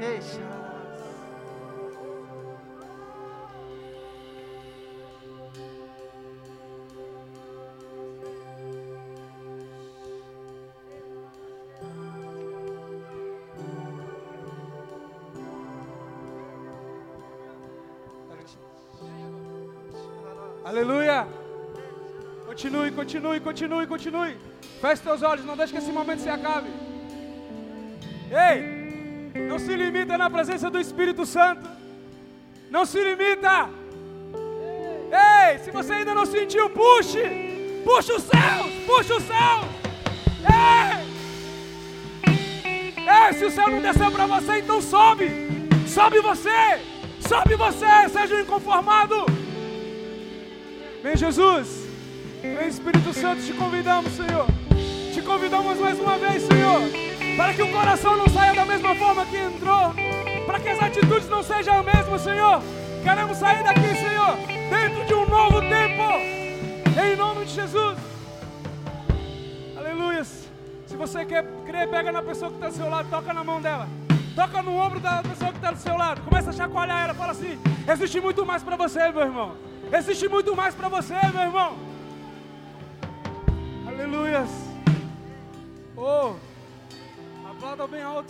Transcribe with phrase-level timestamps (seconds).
[0.00, 0.40] Deixa.
[20.64, 21.28] Aleluia.
[22.46, 24.38] Continue, continue, continue, continue.
[24.80, 26.70] Feche teus olhos, não deixe que esse momento se acabe.
[28.30, 28.69] Ei,
[29.60, 31.68] se limita na presença do Espírito Santo.
[32.70, 33.68] Não se limita.
[35.12, 37.22] Ei, se você ainda não sentiu, puxe.
[37.84, 39.64] Puxa os céus, puxa os céus.
[40.46, 41.10] Ei!
[43.12, 45.28] Ei, se o céu não desceu para você, então sobe.
[45.86, 46.80] Sobe você.
[47.28, 49.26] Sobe você, seja um inconformado.
[51.02, 51.86] Vem Jesus.
[52.42, 54.46] Vem Espírito Santo, te convidamos, Senhor.
[55.12, 57.09] Te convidamos mais uma vez, Senhor.
[57.36, 59.94] Para que o coração não saia da mesma forma que entrou.
[60.46, 62.62] Para que as atitudes não sejam as mesmas, Senhor.
[63.02, 64.36] Queremos sair daqui, Senhor,
[64.68, 66.02] dentro de um novo tempo.
[67.02, 67.98] Em nome de Jesus.
[69.76, 70.24] Aleluia.
[70.24, 73.60] Se você quer crer, pega na pessoa que está do seu lado, toca na mão
[73.60, 73.88] dela.
[74.34, 76.20] Toca no ombro da pessoa que está do seu lado.
[76.22, 77.14] Começa a chacoalhar ela.
[77.14, 77.58] Fala assim:
[77.90, 79.56] existe muito mais para você, meu irmão.
[79.92, 81.89] Existe muito mais para você, meu irmão.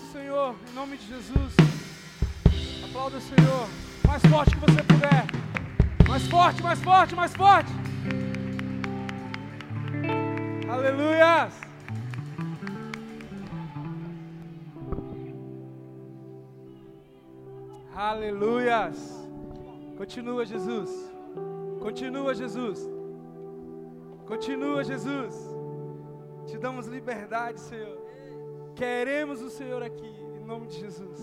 [0.00, 1.54] Alto, Senhor, em nome de Jesus.
[2.84, 3.68] Aplauda o Senhor,
[4.06, 5.26] mais forte que você puder.
[6.08, 7.70] Mais forte, mais forte, mais forte.
[10.68, 11.54] Aleluias.
[17.94, 19.28] Aleluias.
[19.96, 20.90] Continua, Jesus.
[21.80, 22.88] Continua, Jesus.
[24.26, 25.34] Continua, Jesus.
[26.46, 27.99] Te damos liberdade, Senhor.
[28.80, 31.20] Queremos o Senhor aqui, em nome de Jesus.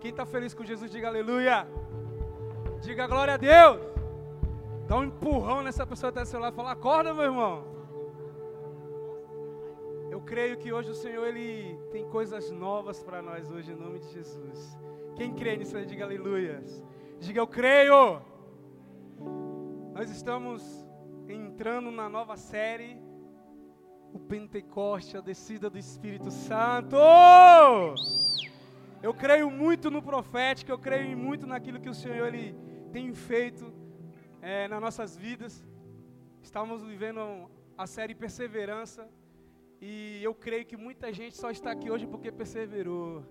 [0.00, 1.64] Quem está feliz com Jesus, diga aleluia.
[2.80, 3.78] Diga glória a Deus.
[4.88, 7.64] Dá um empurrão nessa pessoa que está seu lado e fala: acorda, meu irmão.
[10.10, 14.00] Eu creio que hoje o Senhor ele tem coisas novas para nós hoje, em nome
[14.00, 14.76] de Jesus.
[15.14, 16.64] Quem crê nisso diga aleluia.
[17.20, 18.20] Diga eu creio.
[19.94, 20.84] Nós estamos
[21.28, 23.00] entrando na nova série,
[24.12, 26.96] o Pentecoste, a descida do Espírito Santo.
[29.02, 32.54] Eu creio muito no profético, eu creio muito naquilo que o Senhor ele
[32.92, 33.72] tem feito
[34.42, 35.64] é, nas nossas vidas.
[36.42, 39.08] Estamos vivendo a série Perseverança
[39.80, 43.24] e eu creio que muita gente só está aqui hoje porque perseverou.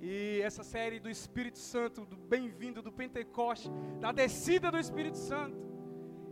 [0.00, 5.56] E essa série do Espírito Santo, do bem-vindo, do Pentecoste, da descida do Espírito Santo,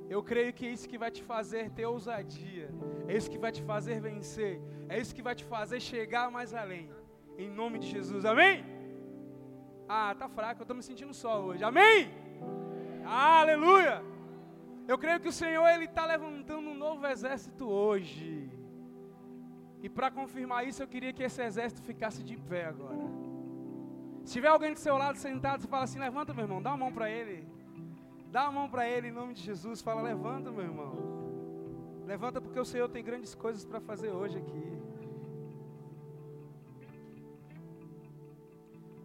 [0.08, 2.70] eu creio que é isso que vai te fazer ter ousadia,
[3.08, 6.54] é isso que vai te fazer vencer, é isso que vai te fazer chegar mais
[6.54, 6.90] além.
[7.36, 8.64] Em nome de Jesus, amém?
[9.88, 12.10] Ah, tá fraco, eu estou me sentindo só hoje, amém?
[13.04, 14.02] Aleluia!
[14.88, 18.48] Eu creio que o Senhor ele está levantando um novo exército hoje.
[19.82, 23.04] E para confirmar isso, eu queria que esse exército ficasse de pé agora.
[24.24, 26.76] Se tiver alguém do seu lado sentado, você fala assim: levanta, meu irmão, dá uma
[26.76, 27.46] mão para ele.
[28.36, 29.80] Dá a mão para ele em nome de Jesus.
[29.80, 30.92] Fala, levanta, meu irmão.
[32.04, 34.66] Levanta porque o Senhor tem grandes coisas para fazer hoje aqui.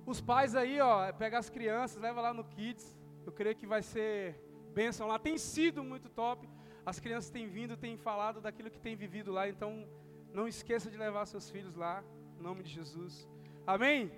[0.06, 2.88] Os pais aí, ó, pega as crianças, leva lá no Kids.
[3.26, 4.36] Eu creio que vai ser
[4.74, 5.18] bênção lá.
[5.18, 6.50] Tem sido muito top.
[6.86, 9.48] As crianças têm vindo, têm falado daquilo que têm vivido lá.
[9.48, 9.88] Então,
[10.34, 12.04] não esqueça de levar seus filhos lá,
[12.38, 13.26] em nome de Jesus.
[13.66, 14.12] Amém?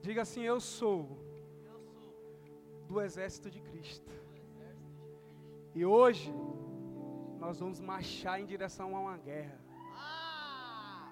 [0.00, 1.28] Diga assim: Eu sou
[2.90, 4.10] do exército de Cristo.
[5.76, 6.34] E hoje
[7.38, 9.56] nós vamos marchar em direção a uma guerra.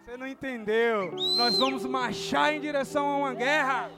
[0.03, 1.13] Você não entendeu?
[1.37, 3.91] Nós vamos marchar em direção a uma guerra.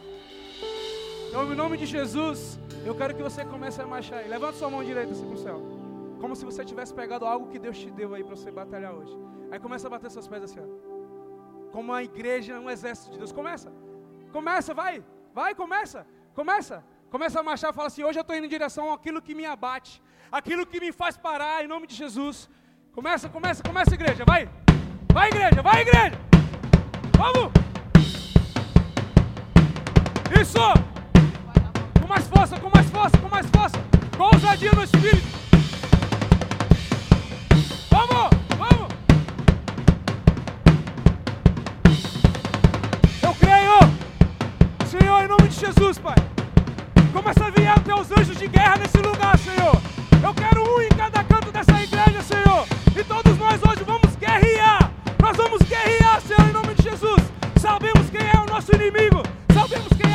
[1.28, 4.28] Então, em nome de Jesus, eu quero que você comece a marchar aí.
[4.28, 5.58] Levanta sua mão direita assim para o céu.
[6.20, 9.16] Como se você tivesse pegado algo que Deus te deu aí para você batalhar hoje.
[9.50, 11.70] Aí começa a bater seus pés assim, ó.
[11.72, 13.32] Como uma igreja, um exército de Deus.
[13.32, 13.72] Começa.
[14.30, 15.02] Começa, vai.
[15.32, 16.06] Vai, começa.
[16.34, 16.84] Começa.
[17.10, 19.44] Começa a marchar e fala assim: hoje eu estou indo em direção àquilo que me
[19.44, 22.48] abate, aquilo que me faz parar, em nome de Jesus.
[22.92, 24.48] Começa, começa, começa, igreja, vai!
[25.12, 26.18] Vai, igreja, vai, igreja!
[27.18, 27.52] Vamos!
[30.40, 30.58] Isso!
[32.00, 33.78] Com mais força, com mais força, com mais força!
[34.16, 35.26] Com ousadia no Espírito!
[37.90, 38.30] Vamos!
[38.56, 38.88] Vamos!
[43.20, 43.78] Eu creio!
[44.86, 46.29] Senhor, em nome de Jesus, Pai!
[47.12, 49.80] Começa a enviar teus anjos de guerra nesse lugar, Senhor.
[50.22, 52.66] Eu quero um em cada canto dessa igreja, Senhor.
[52.96, 54.92] E todos nós hoje vamos guerrear.
[55.20, 57.20] Nós vamos guerrear, Senhor, em nome de Jesus.
[57.60, 59.22] Sabemos quem é o nosso inimigo.
[59.52, 60.09] Sabemos quem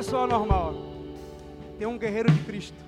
[0.00, 0.72] pessoa normal.
[1.78, 2.78] Tem um guerreiro de Cristo.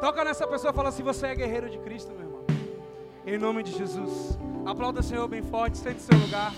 [0.00, 2.44] Toca nessa pessoa e fala assim: Você é guerreiro de Cristo, meu irmão.
[3.26, 4.38] Em nome de Jesus.
[4.64, 6.52] Aplauda o Senhor bem forte, sente seu lugar.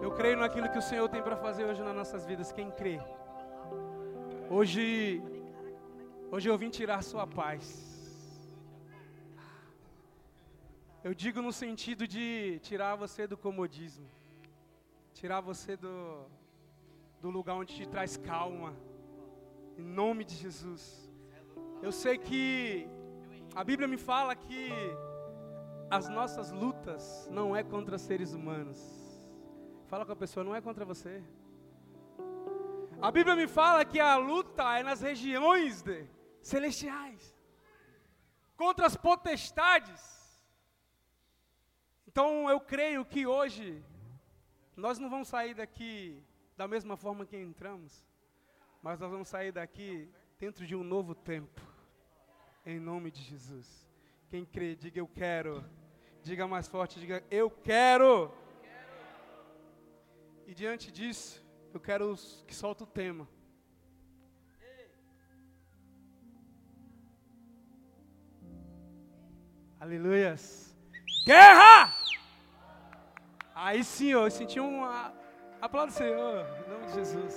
[0.00, 2.52] Eu creio naquilo que o Senhor tem para fazer hoje nas nossas vidas.
[2.52, 3.00] Quem crê?
[4.48, 5.20] Hoje,
[6.30, 7.97] hoje eu vim tirar sua paz.
[11.04, 14.08] Eu digo no sentido de tirar você do comodismo,
[15.14, 16.26] tirar você do,
[17.20, 18.74] do lugar onde te traz calma,
[19.76, 21.08] em nome de Jesus.
[21.80, 22.88] Eu sei que
[23.54, 24.70] a Bíblia me fala que
[25.88, 28.78] as nossas lutas não é contra seres humanos.
[29.86, 31.22] Fala com a pessoa, não é contra você.
[33.00, 36.04] A Bíblia me fala que a luta é nas regiões de-
[36.42, 37.34] celestiais
[38.56, 40.17] contra as potestades.
[42.18, 43.80] Então eu creio que hoje
[44.76, 46.20] nós não vamos sair daqui
[46.56, 48.04] da mesma forma que entramos,
[48.82, 51.60] mas nós vamos sair daqui dentro de um novo tempo,
[52.66, 53.88] em nome de Jesus.
[54.28, 55.64] Quem crê, diga eu quero.
[56.20, 58.34] Diga mais forte, diga eu quero.
[60.44, 61.40] E diante disso,
[61.72, 62.16] eu quero
[62.48, 63.28] que solta o tema.
[69.78, 70.76] Aleluias.
[71.24, 72.07] Guerra!
[73.60, 74.84] Aí sim, eu senti um.
[74.84, 75.12] a-
[75.60, 77.34] Aplauda o Senhor, em nome de Jesus.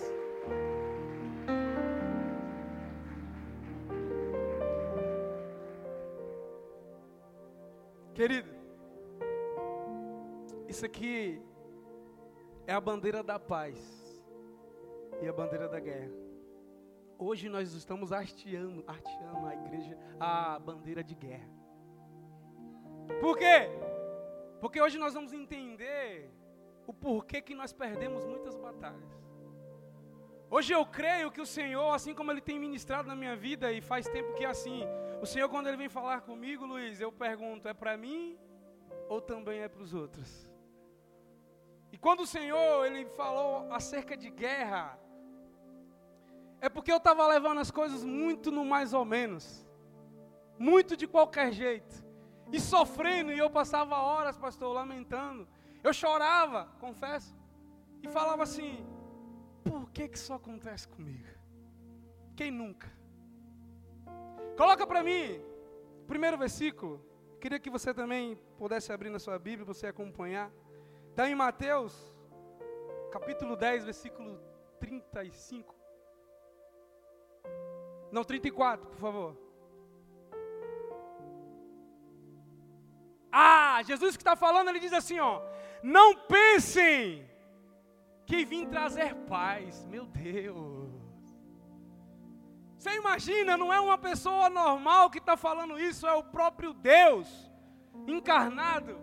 [8.13, 8.50] Querido,
[10.68, 11.42] isso aqui
[12.68, 13.78] é a bandeira da paz
[15.21, 16.11] e a bandeira da guerra.
[17.18, 21.47] Hoje nós estamos hasteando, hasteando a igreja, a bandeira de guerra.
[23.19, 23.69] Por quê?
[24.61, 26.31] Porque hoje nós vamos entender
[26.85, 29.11] o porquê que nós perdemos muitas batalhas.
[30.49, 33.81] Hoje eu creio que o Senhor, assim como Ele tem ministrado na minha vida, e
[33.81, 34.83] faz tempo que é assim,
[35.21, 38.37] o Senhor, quando Ele vem falar comigo, Luiz, eu pergunto: é para mim
[39.09, 40.51] ou também é para os outros?
[41.91, 44.97] E quando o Senhor ele falou acerca de guerra,
[46.61, 49.68] é porque eu estava levando as coisas muito no mais ou menos,
[50.57, 52.10] muito de qualquer jeito,
[52.51, 55.47] e sofrendo, e eu passava horas, pastor, lamentando.
[55.83, 57.35] Eu chorava, confesso,
[58.03, 58.85] e falava assim:
[59.63, 61.27] por que que isso acontece comigo?
[62.35, 62.91] Quem nunca?
[64.57, 65.41] Coloca para mim,
[66.07, 67.05] primeiro versículo.
[67.39, 70.51] Queria que você também pudesse abrir na sua Bíblia, você acompanhar.
[71.09, 72.13] Está em Mateus,
[73.11, 74.39] capítulo 10, versículo
[74.79, 75.75] 35.
[78.11, 79.50] Não, 34, por favor.
[83.31, 85.42] Ah, Jesus que está falando, ele diz assim, ó.
[85.81, 87.30] Não pensem
[88.26, 89.85] que vim trazer paz.
[89.85, 90.92] Meu Deus.
[92.78, 97.28] Você imagina, não é uma pessoa normal que está falando isso, é o próprio Deus.
[98.07, 99.00] encarnado.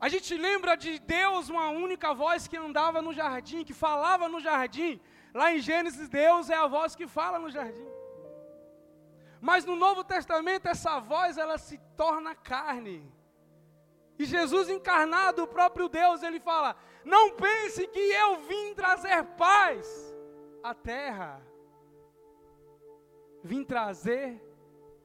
[0.00, 4.40] A gente lembra de Deus, uma única voz que andava no jardim, que falava no
[4.40, 5.00] jardim.
[5.34, 7.88] Lá em Gênesis, Deus é a voz que fala no jardim.
[9.40, 13.10] Mas no Novo Testamento, essa voz ela se torna carne.
[14.18, 19.86] E Jesus encarnado, o próprio Deus, ele fala: Não pense que eu vim trazer paz
[20.62, 21.40] à terra.
[23.44, 24.42] Vim trazer,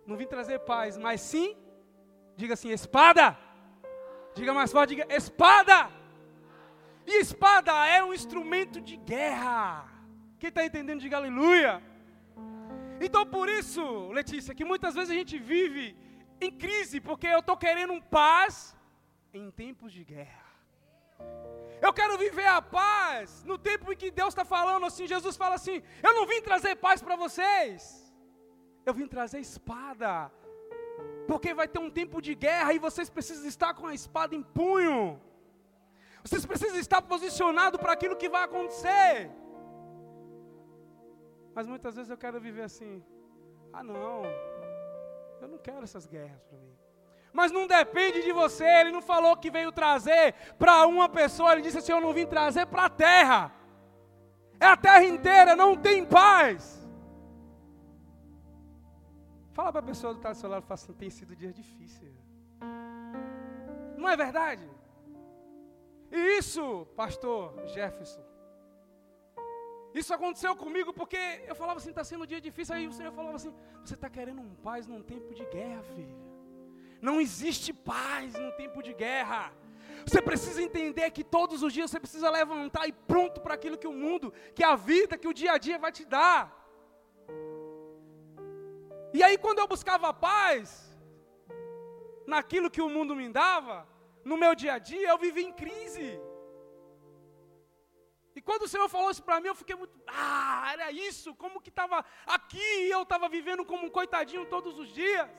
[0.07, 1.55] não vim trazer paz, mas sim,
[2.35, 3.37] diga assim: espada.
[4.33, 5.91] Diga mais forte, diga espada.
[7.05, 9.87] E espada é um instrumento de guerra.
[10.39, 11.83] Quem está entendendo, diga aleluia.
[13.05, 13.83] Então por isso,
[14.19, 15.85] Letícia, que muitas vezes a gente vive
[16.39, 18.75] em crise, porque eu estou querendo paz
[19.33, 20.43] em tempos de guerra.
[21.85, 25.05] Eu quero viver a paz no tempo em que Deus está falando assim.
[25.15, 28.13] Jesus fala assim: Eu não vim trazer paz para vocês,
[28.85, 30.31] eu vim trazer espada,
[31.27, 34.43] porque vai ter um tempo de guerra e vocês precisam estar com a espada em
[34.59, 35.21] punho.
[36.23, 39.29] Vocês precisam estar posicionados para aquilo que vai acontecer.
[41.55, 43.03] Mas muitas vezes eu quero viver assim.
[43.71, 44.23] Ah, não.
[45.41, 46.75] Eu não quero essas guerras para mim.
[47.31, 48.65] Mas não depende de você.
[48.65, 51.53] Ele não falou que veio trazer para uma pessoa.
[51.53, 53.51] Ele disse assim: Eu não vim trazer para a terra.
[54.59, 56.83] É a terra inteira, não tem paz.
[59.53, 62.15] Fala para a pessoa do lado do seu lado, fala assim, tem sido dias difíceis.
[63.97, 64.67] Não é verdade?
[66.11, 68.21] E isso, pastor Jefferson,
[69.93, 72.75] isso aconteceu comigo porque eu falava assim, está sendo um dia difícil.
[72.75, 76.17] Aí o Senhor falava assim, você está querendo um paz num tempo de guerra, filho.
[77.01, 79.53] Não existe paz num tempo de guerra.
[80.05, 83.87] Você precisa entender que todos os dias você precisa levantar e pronto para aquilo que
[83.87, 86.41] o mundo, que a vida, que o dia a dia vai te dar.
[89.13, 90.97] E aí quando eu buscava paz,
[92.25, 93.87] naquilo que o mundo me dava,
[94.23, 96.19] no meu dia a dia, eu vivia em crise.
[98.35, 99.93] E quando o Senhor falou isso para mim, eu fiquei muito.
[100.07, 101.35] Ah, era isso?
[101.35, 105.29] Como que estava aqui e eu estava vivendo como um coitadinho todos os dias?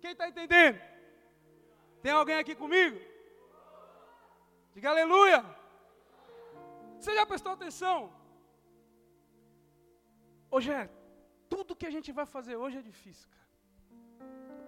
[0.00, 0.80] Quem está entendendo?
[2.02, 2.98] Tem alguém aqui comigo?
[4.74, 5.44] Diga aleluia.
[6.98, 8.12] Você já prestou atenção?
[10.50, 10.90] Hoje é,
[11.48, 13.48] tudo que a gente vai fazer hoje é difícil, cara.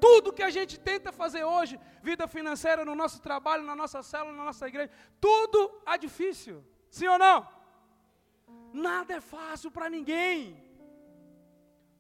[0.00, 4.37] Tudo que a gente tenta fazer hoje, vida financeira, no nosso trabalho, na nossa célula,
[4.37, 4.90] na nossa igreja,
[5.21, 6.56] tudo é difícil.
[6.97, 7.39] Sim ou não?
[8.89, 10.39] Nada é fácil para ninguém.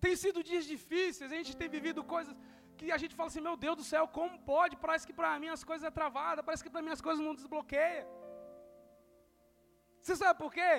[0.04, 2.34] Tem sido dias difíceis, a gente tem vivido coisas
[2.78, 4.80] que a gente fala assim: meu Deus do céu, como pode?
[4.84, 7.34] Parece que para mim as coisas é travada, parece que para mim as coisas não
[7.40, 8.08] desbloqueiam.
[10.00, 10.74] Você sabe por quê?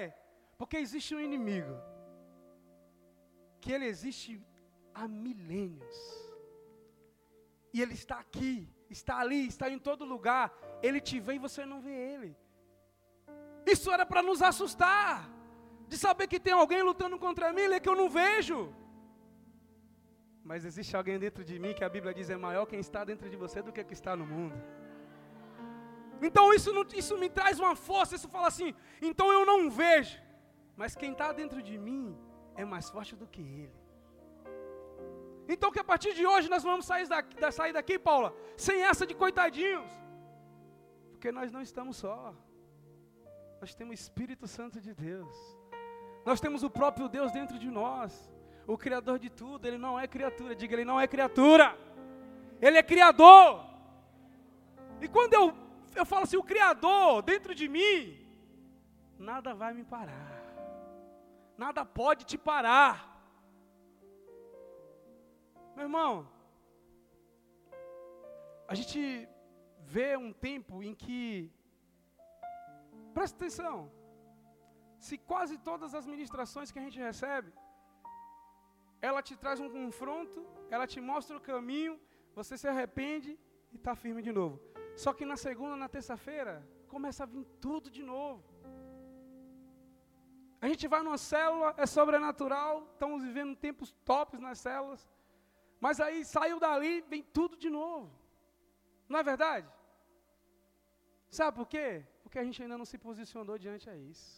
[0.60, 1.76] Porque existe um inimigo,
[3.62, 4.32] que ele existe
[4.94, 6.00] há milênios,
[7.74, 8.56] e ele está aqui,
[8.90, 10.46] está ali, está em todo lugar.
[10.88, 12.32] Ele te vê e você não vê ele.
[13.66, 15.30] Isso era para nos assustar,
[15.88, 18.74] de saber que tem alguém lutando contra mim, é que eu não vejo.
[20.44, 23.30] Mas existe alguém dentro de mim que a Bíblia diz é maior quem está dentro
[23.30, 24.56] de você do que que está no mundo.
[26.22, 30.22] Então isso, não, isso me traz uma força, isso fala assim, então eu não vejo,
[30.76, 32.18] mas quem está dentro de mim
[32.56, 33.84] é mais forte do que ele.
[35.48, 39.06] Então que a partir de hoje nós vamos sair daqui, sair daqui Paula, sem essa
[39.06, 39.90] de coitadinhos,
[41.12, 42.34] porque nós não estamos só.
[43.64, 45.34] Nós temos o Espírito Santo de Deus.
[46.26, 48.30] Nós temos o próprio Deus dentro de nós.
[48.68, 50.54] O Criador de tudo, Ele não é criatura.
[50.54, 51.68] Diga, Ele não é criatura.
[52.62, 53.64] Ele é Criador.
[55.00, 55.54] E quando eu,
[55.96, 58.28] eu falo assim, o Criador dentro de mim,
[59.18, 60.44] nada vai me parar.
[61.58, 62.94] Nada pode te parar.
[65.74, 66.28] Meu irmão,
[68.68, 69.26] a gente
[69.80, 71.50] vê um tempo em que
[73.14, 73.92] Presta atenção.
[75.08, 77.52] Se quase todas as ministrações que a gente recebe,
[79.02, 80.40] ela te traz um confronto,
[80.70, 82.00] ela te mostra o caminho,
[82.34, 83.32] você se arrepende
[83.72, 84.60] e está firme de novo.
[84.96, 86.54] Só que na segunda, na terça-feira,
[86.88, 88.44] começa a vir tudo de novo.
[90.62, 95.02] A gente vai numa célula, é sobrenatural, estamos vivendo tempos tops nas células,
[95.82, 98.10] mas aí saiu dali, vem tudo de novo.
[99.10, 99.68] Não é verdade?
[101.30, 102.06] Sabe por quê?
[102.34, 104.30] Porque a gente ainda não se posicionou diante a isso.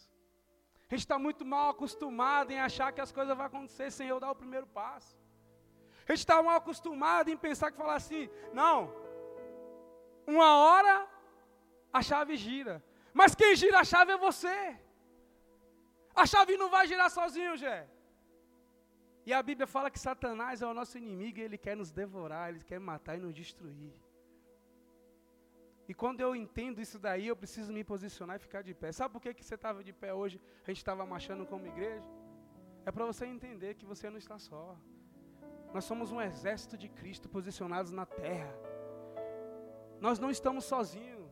[0.86, 4.18] A gente está muito mal acostumado em achar que as coisas vão acontecer sem eu
[4.20, 5.16] dar o primeiro passo.
[6.06, 8.92] A gente está mal acostumado em pensar que falar assim, não,
[10.26, 11.08] uma hora
[11.90, 12.84] a chave gira.
[13.14, 14.78] Mas quem gira a chave é você.
[16.14, 17.88] A chave não vai girar sozinho, Jé.
[19.24, 22.50] E a Bíblia fala que Satanás é o nosso inimigo e ele quer nos devorar,
[22.50, 23.94] ele quer matar e nos destruir.
[25.88, 28.90] E quando eu entendo isso daí, eu preciso me posicionar e ficar de pé.
[28.90, 30.40] Sabe por que, que você estava de pé hoje?
[30.64, 32.04] A gente estava marchando como igreja?
[32.84, 34.76] É para você entender que você não está só.
[35.72, 38.52] Nós somos um exército de Cristo posicionados na terra.
[40.00, 41.30] Nós não estamos sozinhos.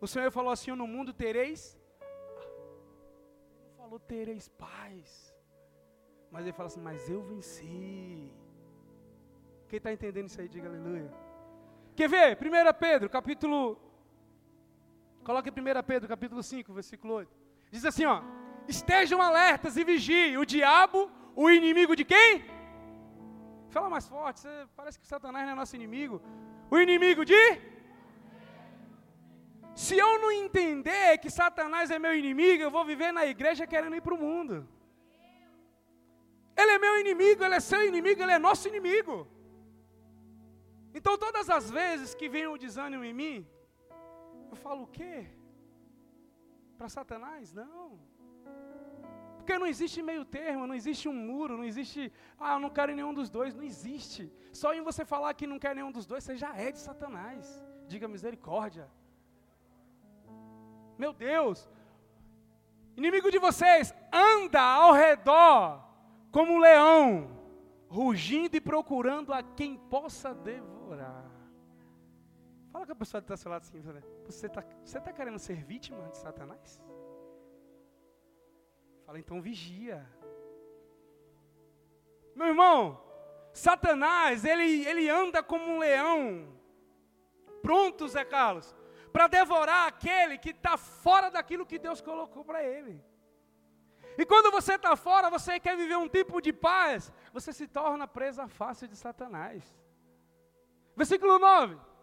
[0.00, 1.78] O Senhor falou assim: no mundo tereis.
[3.60, 5.34] Ele falou tereis paz.
[6.30, 8.32] Mas ele fala assim: mas eu venci.
[9.68, 11.25] Quem está entendendo isso aí, diga aleluia.
[11.96, 12.36] Quer ver?
[12.36, 13.80] 1 Pedro, capítulo.
[15.24, 17.30] Coloque 1 Pedro, capítulo 5, versículo 8.
[17.70, 18.22] Diz assim: ó.
[18.68, 20.36] Estejam alertas e vigiem.
[20.36, 22.44] O diabo, o inimigo de quem?
[23.70, 26.20] Fala mais forte, você, parece que Satanás não é nosso inimigo.
[26.70, 27.42] O inimigo de?
[29.74, 33.96] Se eu não entender que Satanás é meu inimigo, eu vou viver na igreja querendo
[33.96, 34.66] ir para o mundo.
[36.56, 39.28] Ele é meu inimigo, ele é seu inimigo, ele é nosso inimigo.
[40.98, 43.46] Então, todas as vezes que vem o desânimo em mim,
[44.50, 45.26] eu falo o quê?
[46.78, 47.52] Para Satanás?
[47.52, 48.00] Não.
[49.36, 52.10] Porque não existe meio termo, não existe um muro, não existe,
[52.40, 54.32] ah, eu não quero nenhum dos dois, não existe.
[54.60, 57.62] Só em você falar que não quer nenhum dos dois, você já é de Satanás.
[57.86, 58.90] Diga misericórdia.
[60.96, 61.68] Meu Deus,
[62.96, 65.84] inimigo de vocês, anda ao redor
[66.32, 67.38] como um leão,
[67.86, 70.75] rugindo e procurando a quem possa devorar.
[72.76, 73.80] Fala com a pessoa que está seu lado assim,
[74.26, 76.78] você está você tá querendo ser vítima de Satanás?
[79.06, 80.06] Fala, então vigia.
[82.34, 83.02] Meu irmão,
[83.50, 86.54] Satanás, ele, ele anda como um leão,
[87.62, 88.76] pronto, Zé Carlos,
[89.10, 93.02] para devorar aquele que está fora daquilo que Deus colocou para ele.
[94.18, 98.06] E quando você está fora, você quer viver um tipo de paz, você se torna
[98.06, 99.64] presa fácil de Satanás.
[100.94, 101.95] Versículo 9.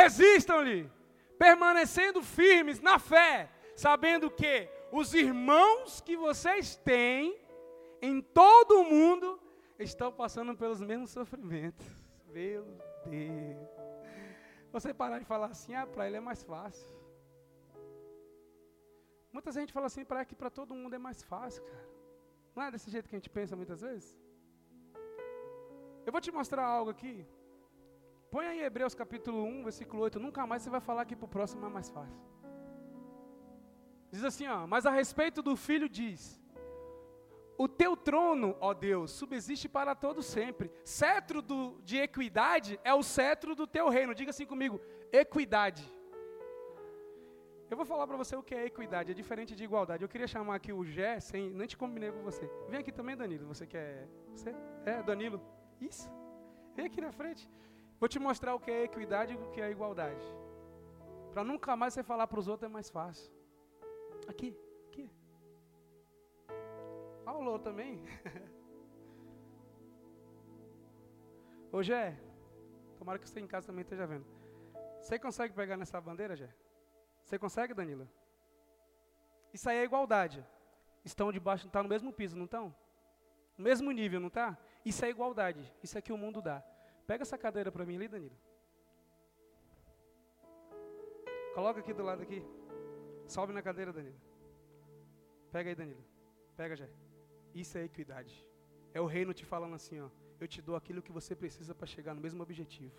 [0.00, 0.90] Resistam-lhe,
[1.38, 4.54] permanecendo firmes na fé, sabendo que
[4.92, 7.40] os irmãos que vocês têm
[8.02, 9.40] em todo o mundo
[9.78, 11.86] estão passando pelos mesmos sofrimentos.
[12.26, 12.64] Meu
[13.06, 13.68] Deus.
[14.70, 16.90] Você parar de falar assim, ah, para ele é mais fácil.
[19.32, 21.88] Muita gente fala assim, para que para todo mundo é mais fácil, cara.
[22.54, 24.08] Não é desse jeito que a gente pensa muitas vezes?
[26.04, 27.26] Eu vou te mostrar algo aqui.
[28.30, 30.18] Põe aí Hebreus capítulo 1, versículo 8.
[30.20, 32.20] Nunca mais você vai falar que para o próximo é mais fácil.
[34.10, 36.40] Diz assim, ó, mas a respeito do filho diz:
[37.58, 40.70] o teu trono, ó Deus, subsiste para todo sempre.
[40.84, 44.14] Cetro do, de equidade é o cetro do teu reino.
[44.14, 44.80] Diga assim comigo:
[45.12, 45.84] equidade.
[47.70, 50.04] Eu vou falar para você o que é equidade, é diferente de igualdade.
[50.04, 52.48] Eu queria chamar aqui o Gé, sem, nem te combinei com você.
[52.68, 53.46] Vem aqui também, Danilo.
[53.46, 54.06] Você quer.
[54.30, 54.54] Você?
[54.84, 55.40] É, Danilo.
[55.80, 56.08] Isso.
[56.76, 57.48] Vem aqui na frente.
[57.98, 60.24] Vou te mostrar o que é equidade e o que é igualdade.
[61.32, 63.32] Para nunca mais você falar para os outros é mais fácil.
[64.28, 64.56] Aqui.
[67.26, 68.00] Alô também.
[71.72, 72.16] Ô Gé,
[72.96, 74.24] tomara que você em casa também esteja vendo.
[75.00, 76.48] Você consegue pegar nessa bandeira, Gé?
[77.24, 78.08] Você consegue, Danila?
[79.52, 80.46] Isso aí é igualdade.
[81.04, 82.72] Estão debaixo, está no mesmo piso, não estão?
[83.58, 84.56] No mesmo nível, não está?
[84.84, 85.74] Isso é igualdade.
[85.82, 86.62] Isso é que o mundo dá.
[87.06, 88.36] Pega essa cadeira para mim ali, Danilo.
[91.54, 92.44] Coloca aqui do lado aqui.
[93.26, 94.20] Sobe na cadeira, Danilo.
[95.52, 96.04] Pega aí, Danilo.
[96.56, 96.88] Pega, Jé.
[97.54, 98.34] Isso é equidade.
[98.92, 100.08] É o reino te falando assim, ó.
[100.38, 102.94] Eu te dou aquilo que você precisa para chegar no mesmo objetivo.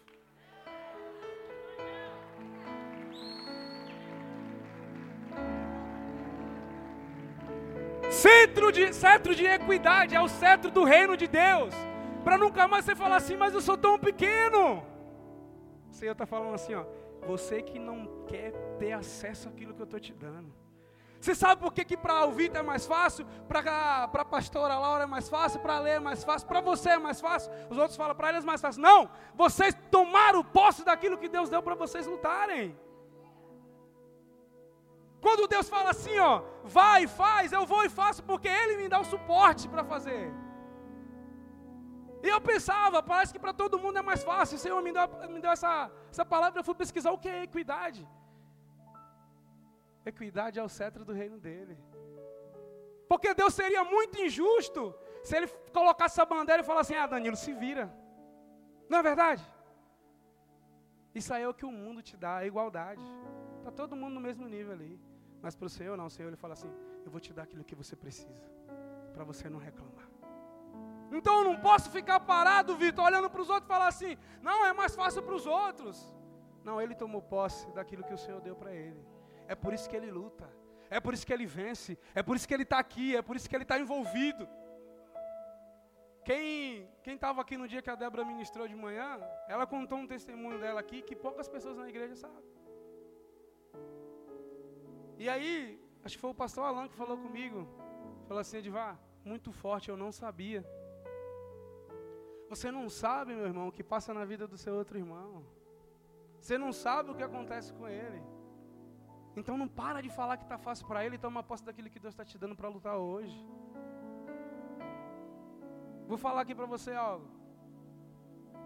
[8.09, 11.73] Centro de, cetro de equidade é o cetro do reino de Deus.
[12.27, 14.83] Para nunca mais você falar assim, mas eu sou tão pequeno.
[15.89, 16.83] O Senhor está falando assim, ó.
[17.25, 20.53] Você que não quer ter acesso àquilo que eu estou te dando.
[21.21, 25.05] Você sabe por que, que para o Vitor é mais fácil, para a pastora Laura
[25.05, 27.95] é mais fácil, para Lê é mais fácil, para você é mais fácil, os outros
[27.95, 28.81] falam para eles é mais fácil.
[28.81, 32.77] Não, vocês tomaram posse daquilo que Deus deu para vocês lutarem.
[35.21, 38.89] Quando Deus fala assim, ó, vai e faz, eu vou e faço, porque Ele me
[38.89, 40.29] dá o suporte para fazer.
[42.25, 44.57] E eu pensava, parece que para todo mundo é mais fácil.
[44.57, 47.43] O Senhor me deu, me deu essa, essa palavra, eu fui pesquisar o que é
[47.43, 48.07] equidade.
[50.05, 51.77] Equidade é o cetro do reino dele.
[53.11, 57.35] Porque Deus seria muito injusto se ele colocasse essa bandeira e falasse assim: Ah, Danilo,
[57.35, 57.85] se vira.
[58.89, 59.43] Não é verdade?
[61.13, 63.05] Isso aí é o que o mundo te dá, a igualdade.
[63.57, 64.99] Está todo mundo no mesmo nível ali.
[65.41, 66.71] Mas para o Senhor não, o Senhor ele fala assim:
[67.05, 68.49] Eu vou te dar aquilo que você precisa,
[69.13, 70.06] para você não reclamar.
[71.11, 74.65] Então eu não posso ficar parado, Vitor, olhando para os outros e falar assim: não,
[74.65, 76.13] é mais fácil para os outros.
[76.63, 79.01] Não, ele tomou posse daquilo que o Senhor deu para ele.
[79.47, 80.49] É por isso que ele luta,
[80.89, 83.35] é por isso que ele vence, é por isso que ele está aqui, é por
[83.37, 84.47] isso que ele está envolvido.
[86.25, 89.17] Quem estava aqui no dia que a Débora ministrou de manhã,
[89.47, 92.43] ela contou um testemunho dela aqui que poucas pessoas na igreja sabem.
[95.17, 97.65] E aí, acho que foi o pastor Alan que falou comigo,
[98.27, 100.65] falou assim, Edvar, muito forte, eu não sabia.
[102.49, 105.45] Você não sabe, meu irmão, o que passa na vida do seu outro irmão.
[106.39, 108.21] Você não sabe o que acontece com ele.
[109.35, 111.99] Então não para de falar que está fácil para ele e toma posse daquilo que
[111.99, 113.37] Deus está te dando para lutar hoje.
[116.07, 117.27] Vou falar aqui para você algo.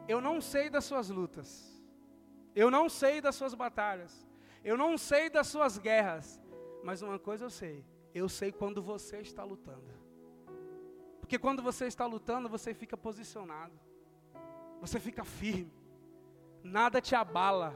[0.07, 1.49] Eu não sei das suas lutas.
[2.55, 4.27] Eu não sei das suas batalhas.
[4.63, 6.39] Eu não sei das suas guerras.
[6.83, 7.85] Mas uma coisa eu sei.
[8.13, 10.00] Eu sei quando você está lutando.
[11.31, 13.75] Porque quando você está lutando, você fica posicionado.
[14.81, 15.71] Você fica firme.
[16.61, 17.69] Nada te abala.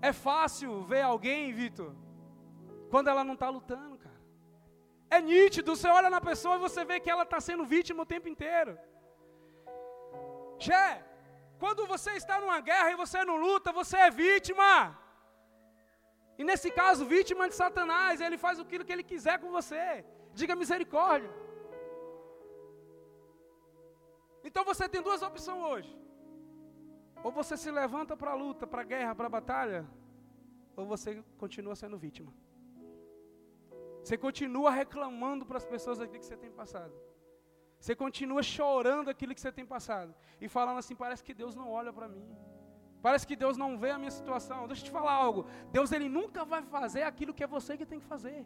[0.00, 1.90] É fácil ver alguém, Vitor,
[2.88, 4.20] quando ela não está lutando, cara.
[5.10, 8.10] É nítido, você olha na pessoa e você vê que ela está sendo vítima o
[8.14, 8.78] tempo inteiro.
[10.66, 11.04] Jé,
[11.58, 14.96] quando você está numa guerra e você não luta, você é vítima.
[16.38, 20.04] E nesse caso, vítima de Satanás, ele faz aquilo que ele quiser com você.
[20.32, 21.47] Diga misericórdia.
[24.48, 25.92] Então você tem duas opções hoje.
[27.22, 29.80] Ou você se levanta para a luta, para a guerra, para a batalha,
[30.76, 31.10] ou você
[31.42, 32.32] continua sendo vítima.
[34.02, 36.94] Você continua reclamando para as pessoas aquilo que você tem passado.
[37.80, 40.12] Você continua chorando aquilo que você tem passado.
[40.40, 42.26] E falando assim, parece que Deus não olha para mim.
[43.06, 44.66] Parece que Deus não vê a minha situação.
[44.66, 45.42] Deixa eu te falar algo.
[45.76, 48.40] Deus ele nunca vai fazer aquilo que é você que tem que fazer.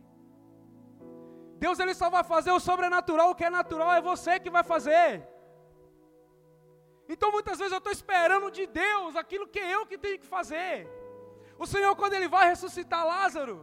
[1.65, 4.65] Deus ele só vai fazer o sobrenatural, o que é natural é você que vai
[4.65, 5.11] fazer.
[7.13, 10.89] Então muitas vezes eu estou esperando de Deus aquilo que eu que tenho que fazer.
[11.63, 13.57] O Senhor, quando Ele vai ressuscitar Lázaro,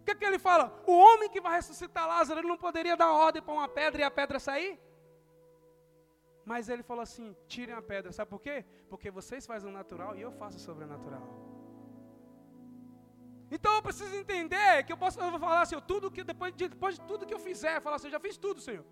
[0.00, 0.66] o que, que Ele fala?
[0.86, 4.04] O homem que vai ressuscitar Lázaro, ele não poderia dar ordem para uma pedra e
[4.04, 4.72] a pedra sair?
[6.44, 8.64] Mas Ele falou assim: tirem a pedra, sabe por quê?
[8.88, 11.26] Porque vocês fazem o natural e eu faço o sobrenatural.
[13.50, 16.68] Então eu preciso entender que eu posso eu vou falar assim, tudo que depois de,
[16.68, 18.84] depois de tudo que eu fizer, falar assim, eu já fiz tudo, Senhor.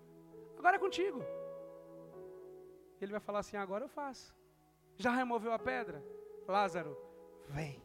[0.57, 1.23] Agora é contigo.
[3.01, 4.35] Ele vai falar assim: agora eu faço.
[4.95, 6.03] Já removeu a pedra?
[6.47, 6.97] Lázaro,
[7.47, 7.81] vem.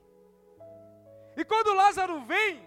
[1.36, 2.62] E quando Lázaro vem,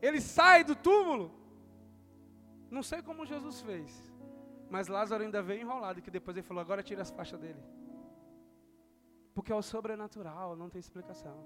[0.00, 1.30] ele sai do túmulo.
[2.70, 3.90] Não sei como Jesus fez,
[4.70, 7.62] mas Lázaro ainda veio enrolado, que depois ele falou: agora tira as faixas dele.
[9.34, 11.36] Porque é o sobrenatural, não tem explicação.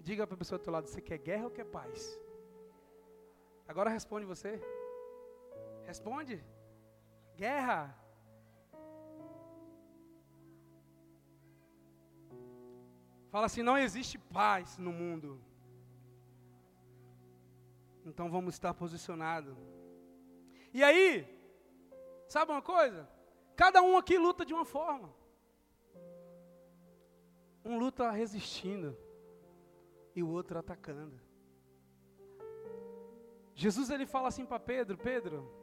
[0.00, 2.18] Diga para a pessoa do teu lado: você quer guerra ou quer paz?
[3.68, 4.60] Agora responde você.
[5.84, 6.44] Responde
[7.40, 7.96] guerra.
[13.32, 15.40] Fala assim: não existe paz no mundo.
[18.04, 19.56] Então vamos estar posicionados.
[20.72, 21.08] E aí,
[22.28, 23.08] sabe uma coisa?
[23.56, 25.08] Cada um aqui luta de uma forma.
[27.64, 28.96] Um luta resistindo
[30.14, 31.18] e o outro atacando.
[33.54, 35.59] Jesus ele fala assim para Pedro: Pedro,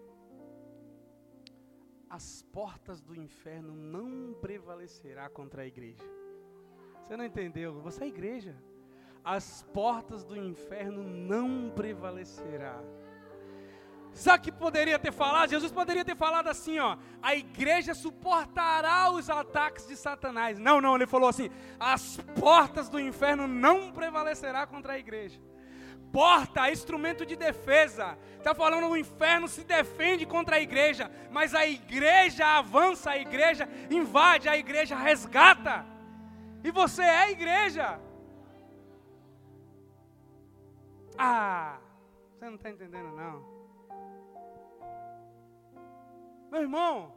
[2.10, 6.04] as portas do inferno não prevalecerá contra a igreja.
[7.02, 7.82] Você não entendeu?
[7.82, 8.56] Você é igreja.
[9.24, 12.82] As portas do inferno não prevalecerá.
[14.14, 15.50] Sabe que poderia ter falado?
[15.50, 20.58] Jesus poderia ter falado assim, ó, a igreja suportará os ataques de Satanás.
[20.58, 25.40] Não, não, ele falou assim: as portas do inferno não prevalecerá contra a igreja
[26.12, 28.18] porta, instrumento de defesa.
[28.38, 33.68] Está falando o inferno se defende contra a igreja, mas a igreja avança, a igreja
[33.90, 35.86] invade, a igreja resgata.
[36.64, 38.00] E você é a igreja.
[41.18, 41.80] Ah,
[42.34, 43.58] você não está entendendo não.
[46.52, 47.14] Meu irmão,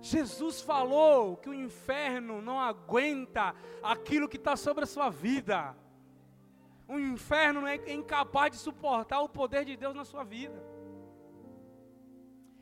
[0.00, 5.74] Jesus falou que o inferno não aguenta aquilo que está sobre a sua vida.
[6.88, 10.62] O inferno é incapaz de suportar o poder de Deus na sua vida.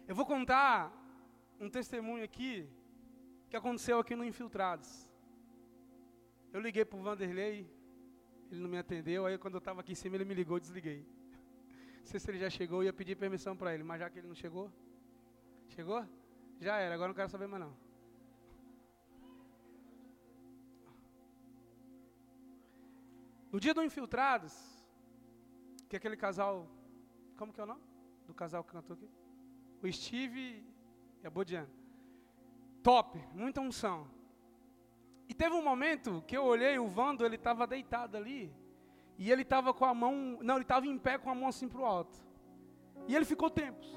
[0.09, 0.93] Eu vou contar
[1.61, 2.69] um testemunho aqui
[3.49, 5.11] que aconteceu aqui no Infiltrados.
[6.53, 7.71] Eu liguei para o Vanderlei,
[8.51, 11.07] ele não me atendeu, aí quando eu estava aqui em cima ele me ligou, desliguei.
[11.99, 14.19] Não sei se ele já chegou, eu ia pedir permissão para ele, mas já que
[14.19, 14.71] ele não chegou,
[15.69, 16.07] chegou?
[16.61, 17.84] Já era, agora não quero saber mais não.
[23.55, 24.53] No dia do Infiltrados,
[25.89, 26.69] que aquele casal,
[27.37, 27.83] como que é o nome?
[28.27, 29.09] do casal que cantou aqui?
[29.81, 30.67] O Steve
[31.23, 31.71] e a Bodiana.
[32.83, 34.09] Top, muita unção.
[35.29, 38.53] E teve um momento que eu olhei, o Vando, ele estava deitado ali.
[39.17, 41.69] E ele estava com a mão, não, ele estava em pé com a mão assim
[41.69, 42.19] para o alto.
[43.07, 43.97] E ele ficou tempos.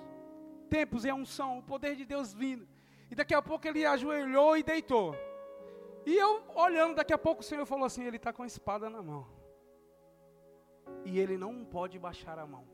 [0.69, 2.67] Tempos e a unção, o poder de Deus vindo.
[3.09, 5.15] E daqui a pouco ele ajoelhou e deitou.
[6.05, 8.87] E eu olhando, daqui a pouco o Senhor falou assim: ele está com a espada
[8.87, 9.36] na mão.
[11.05, 12.65] E ele não pode baixar a mão.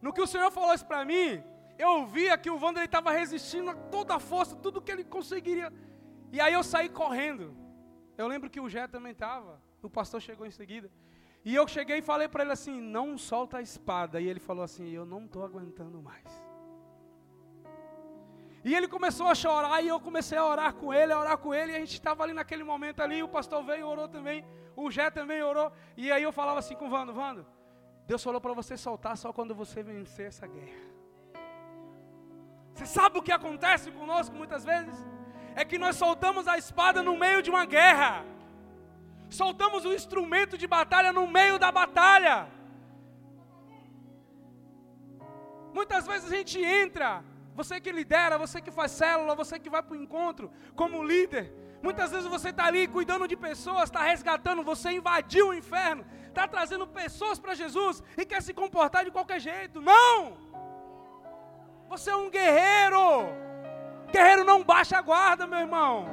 [0.00, 1.42] No que o Senhor falou isso para mim,
[1.78, 5.72] eu via que o Wander estava resistindo a toda a força, tudo que ele conseguiria.
[6.32, 7.56] E aí eu saí correndo.
[8.16, 9.60] Eu lembro que o Jé também estava.
[9.82, 10.90] O pastor chegou em seguida.
[11.44, 14.20] E eu cheguei e falei para ele assim: não solta a espada.
[14.20, 16.43] E ele falou assim: eu não estou aguentando mais.
[18.64, 21.54] E ele começou a chorar e eu comecei a orar com ele, a orar com
[21.54, 21.72] ele.
[21.72, 23.22] E a gente estava ali naquele momento ali.
[23.22, 24.42] O pastor veio e orou também.
[24.74, 25.70] O Jé também orou.
[25.96, 27.46] E aí eu falava assim com o Vando: Vando,
[28.06, 30.94] Deus falou para você soltar só quando você vencer essa guerra.
[32.72, 34.96] Você sabe o que acontece conosco muitas vezes?
[35.54, 38.24] É que nós soltamos a espada no meio de uma guerra.
[39.28, 42.48] Soltamos o instrumento de batalha no meio da batalha.
[45.72, 47.22] Muitas vezes a gente entra,
[47.54, 51.52] você que lidera, você que faz célula, você que vai para o encontro como líder.
[51.82, 56.48] Muitas vezes você está ali cuidando de pessoas, está resgatando, você invadiu o inferno, está
[56.48, 59.80] trazendo pessoas para Jesus e quer se comportar de qualquer jeito.
[59.80, 60.36] Não!
[61.88, 63.00] Você é um guerreiro.
[64.10, 66.08] Guerreiro não baixa a guarda, meu irmão.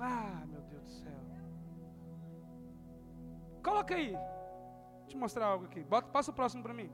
[0.00, 1.12] Ah, meu Deus do céu.
[3.62, 4.10] Coloca aí.
[4.10, 5.80] Deixa eu te mostrar algo aqui.
[5.80, 6.90] Bota, passa o próximo para mim.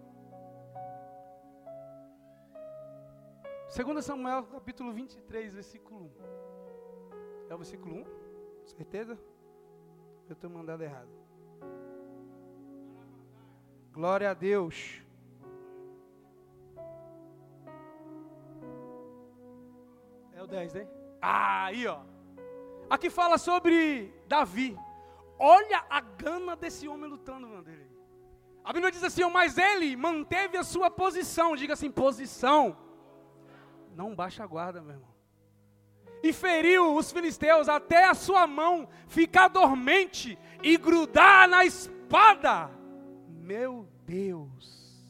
[3.68, 6.10] 2 Samuel capítulo 23, versículo 1.
[7.50, 8.04] É o versículo 1?
[8.64, 9.18] Certeza?
[10.28, 11.08] Eu estou mandado errado.
[13.92, 15.02] Glória a Deus.
[20.32, 20.88] É o 10, hein?
[21.20, 22.00] Ah, aí, ó.
[22.88, 24.78] Aqui fala sobre Davi.
[25.38, 27.90] Olha a gana desse homem lutando, mano, dele.
[28.64, 31.56] A Bíblia diz assim, mas ele manteve a sua posição.
[31.56, 32.85] Diga assim, posição.
[33.96, 35.16] Não baixa a guarda, meu irmão
[36.22, 42.70] e feriu os filisteus até a sua mão ficar dormente e grudar na espada.
[43.28, 45.06] Meu Deus.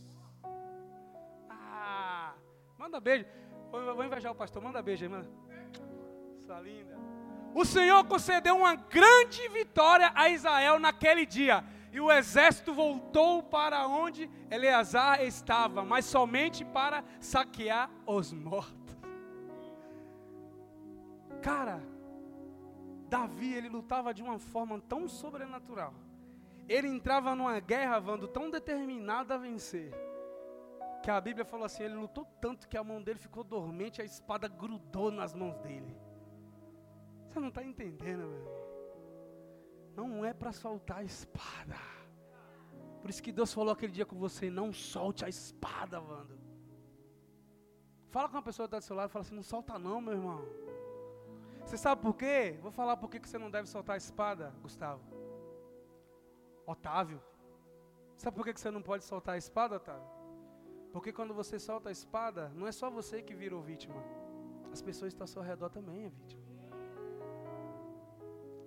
[1.48, 2.34] Ah,
[2.78, 3.24] manda beijo.
[3.70, 5.28] Vou, invejar o pastor, manda beijo aí, manda.
[6.38, 6.96] Sua linda.
[7.54, 11.64] O Senhor concedeu uma grande vitória a Israel naquele dia.
[11.96, 18.94] E o exército voltou para onde Eleazar estava, mas somente para saquear os mortos.
[21.40, 21.82] Cara,
[23.08, 25.94] Davi, ele lutava de uma forma tão sobrenatural.
[26.68, 29.90] Ele entrava numa guerra, Vando, tão determinado a vencer.
[31.02, 34.04] Que a Bíblia falou assim: ele lutou tanto que a mão dele ficou dormente, a
[34.04, 35.96] espada grudou nas mãos dele.
[37.30, 38.65] Você não está entendendo, meu irmão?
[39.96, 41.76] Não é para soltar a espada.
[43.00, 46.38] Por isso que Deus falou aquele dia com você: não solte a espada, Vando.
[48.10, 50.00] Fala com uma pessoa que está do seu lado e fala assim: não solta, não,
[50.00, 50.42] meu irmão.
[51.64, 52.58] Você sabe por quê?
[52.62, 55.02] Vou falar por que você não deve soltar a espada, Gustavo.
[56.66, 57.20] Otávio.
[58.16, 60.08] Sabe por que você não pode soltar a espada, Otávio?
[60.92, 64.02] Porque quando você solta a espada, não é só você que virou vítima.
[64.72, 66.45] As pessoas que estão ao seu redor também é vítima.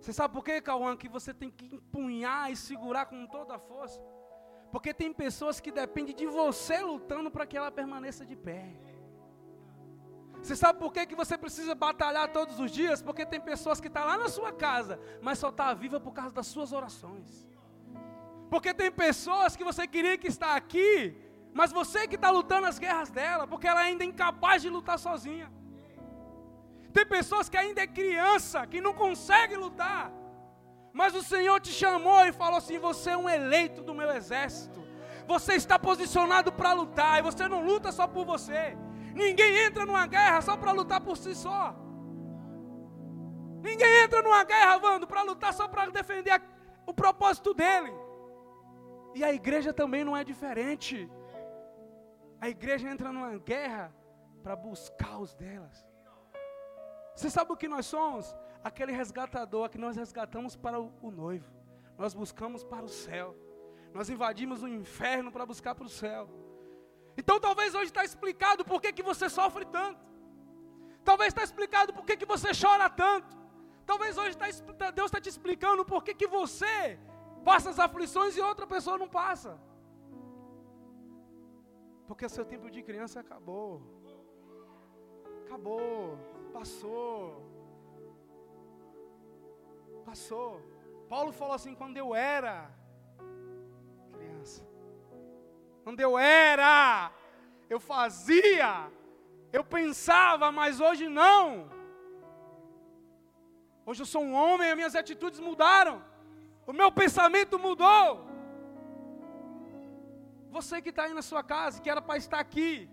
[0.10, 3.60] Você sabe por que, Cauã, que você tem que empunhar e segurar com toda a
[3.60, 4.02] força?
[4.72, 8.74] Porque tem pessoas que dependem de você lutando para que ela permaneça de pé.
[10.41, 13.04] Você sabe por que, que você precisa batalhar todos os dias?
[13.04, 16.12] Porque tem pessoas que estão tá lá na sua casa, mas só está viva por
[16.12, 17.48] causa das suas orações.
[18.50, 21.15] Porque tem pessoas que você queria que está aqui,
[21.54, 24.98] mas você que está lutando as guerras dela, porque ela ainda é incapaz de lutar
[24.98, 25.59] sozinha.
[26.93, 30.12] Tem pessoas que ainda é criança, que não consegue lutar.
[30.91, 34.88] Mas o Senhor te chamou e falou assim: você é um eleito do meu exército.
[35.28, 38.75] Você está posicionado para lutar, e você não luta só por você.
[39.13, 41.75] Ninguém entra numa guerra só para lutar por si só.
[43.62, 46.41] Ninguém entra numa guerra, Vando, para lutar só para defender a,
[46.86, 47.93] o propósito dele.
[49.13, 51.10] E a igreja também não é diferente.
[52.39, 53.93] A igreja entra numa guerra
[54.41, 55.88] para buscar os delas.
[57.20, 58.34] Você sabe o que nós somos?
[58.64, 61.52] Aquele resgatador que nós resgatamos para o, noivo.
[61.98, 63.36] Nós buscamos para o céu.
[63.94, 66.30] Nós invadimos o inferno para buscar para o céu.
[67.18, 70.00] Então talvez hoje está explicado por que, que você sofre tanto.
[71.04, 73.38] Talvez está explicado por que, que você chora tanto.
[73.86, 74.46] Talvez hoje tá,
[74.92, 76.98] Deus está te explicando por que, que você
[77.44, 79.60] passa as aflições e outra pessoa não passa.
[82.08, 83.82] Porque seu tempo de criança acabou.
[85.44, 86.38] Acabou.
[86.54, 87.50] Passou.
[90.06, 90.62] Passou.
[91.08, 92.72] Paulo falou assim: quando eu era
[94.12, 94.68] criança,
[95.84, 97.12] quando eu era,
[97.70, 98.92] eu fazia,
[99.52, 101.70] eu pensava, mas hoje não.
[103.86, 106.04] Hoje eu sou um homem, as minhas atitudes mudaram,
[106.68, 108.28] o meu pensamento mudou.
[110.52, 112.90] Você que está aí na sua casa, que era para estar aqui,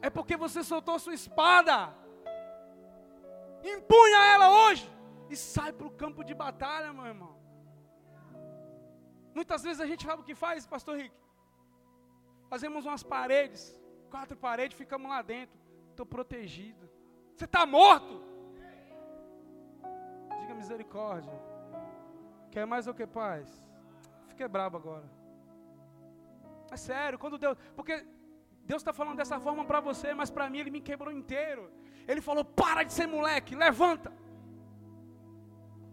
[0.00, 1.94] é porque você soltou sua espada.
[3.62, 4.90] Empunha ela hoje
[5.28, 7.36] e sai para o campo de batalha, meu irmão.
[9.34, 11.14] Muitas vezes a gente sabe o que faz, pastor Rick?
[12.48, 13.78] Fazemos umas paredes,
[14.10, 15.58] quatro paredes, ficamos lá dentro.
[15.90, 16.90] Estou protegido.
[17.36, 18.22] Você está morto?
[20.40, 21.32] Diga misericórdia.
[22.50, 23.46] Quer mais ou que paz?
[24.28, 25.08] Fiquei brabo agora.
[26.70, 27.56] É sério, quando Deus.
[27.76, 28.04] Porque
[28.64, 31.70] Deus está falando dessa forma para você, mas para mim Ele me quebrou inteiro.
[32.10, 34.10] Ele falou: para de ser moleque, levanta.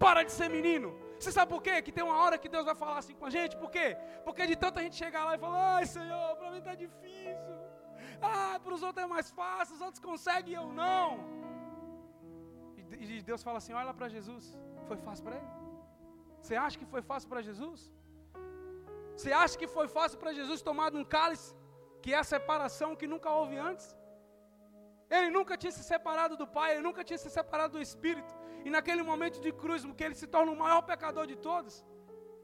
[0.04, 0.90] Para de ser menino.
[1.20, 1.76] Você sabe por quê?
[1.86, 3.54] Que tem uma hora que Deus vai falar assim com a gente.
[3.64, 3.88] Por quê?
[4.26, 7.56] Porque de tanta gente chegar lá e falar: ai Senhor, para mim está difícil.
[8.30, 11.08] Ah, para os outros é mais fácil, os outros conseguem e eu não.
[13.00, 14.46] E Deus fala assim: olha para Jesus.
[14.90, 15.52] Foi fácil para ele?
[16.42, 17.80] Você acha que foi fácil para Jesus?
[19.16, 21.50] Você acha que foi fácil para Jesus tomar um cálice,
[22.02, 23.88] que é a separação que nunca houve antes?
[25.10, 28.34] Ele nunca tinha se separado do Pai, ele nunca tinha se separado do Espírito.
[28.66, 31.86] E naquele momento de cruz, que ele se torna o maior pecador de todos,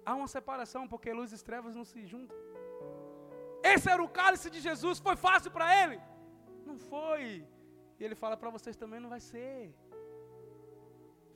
[0.06, 2.38] há uma separação, porque luz e trevas não se juntam.
[3.64, 6.00] Esse era o cálice de Jesus, foi fácil para ele?
[6.66, 7.46] Não foi.
[8.00, 9.74] E ele fala para vocês também: não vai ser.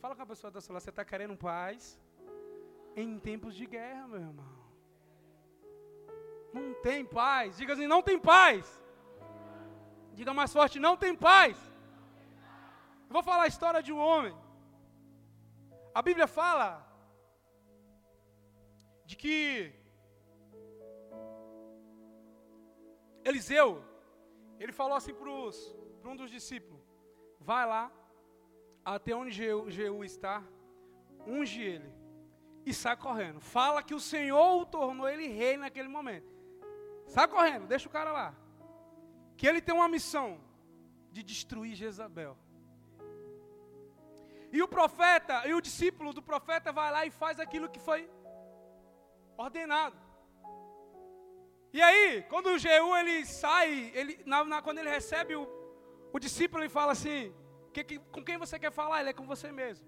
[0.02, 2.00] Fala com a pessoa da sua, você está querendo paz
[2.96, 4.58] em tempos de guerra, meu irmão.
[6.54, 7.58] Não tem paz.
[7.58, 8.66] Diga assim: não tem paz.
[10.20, 11.56] Diga mais forte: não tem paz.
[13.08, 14.36] Eu vou falar a história de um homem.
[16.00, 16.68] A Bíblia fala
[19.10, 19.74] de que
[23.30, 23.70] Eliseu,
[24.60, 26.82] ele falou assim para um dos discípulos:
[27.40, 27.84] vai lá
[28.84, 30.44] até onde Jeú, está,
[31.28, 31.90] unge ele
[32.66, 33.40] e sai correndo.
[33.40, 36.30] Fala que o Senhor o tornou ele rei naquele momento.
[37.06, 38.47] Sai correndo, deixa o cara lá.
[39.38, 40.28] Que ele tem uma missão
[41.12, 42.38] de destruir Jezabel.
[44.52, 48.10] E o profeta, e o discípulo do profeta vai lá e faz aquilo que foi
[49.38, 49.98] ordenado.
[51.72, 55.48] E aí, quando o Jeú ele sai, ele, na, na, quando ele recebe o,
[56.12, 57.34] o discípulo, ele fala assim:
[57.78, 59.02] que, que, com quem você quer falar?
[59.02, 59.88] Ele é com você mesmo.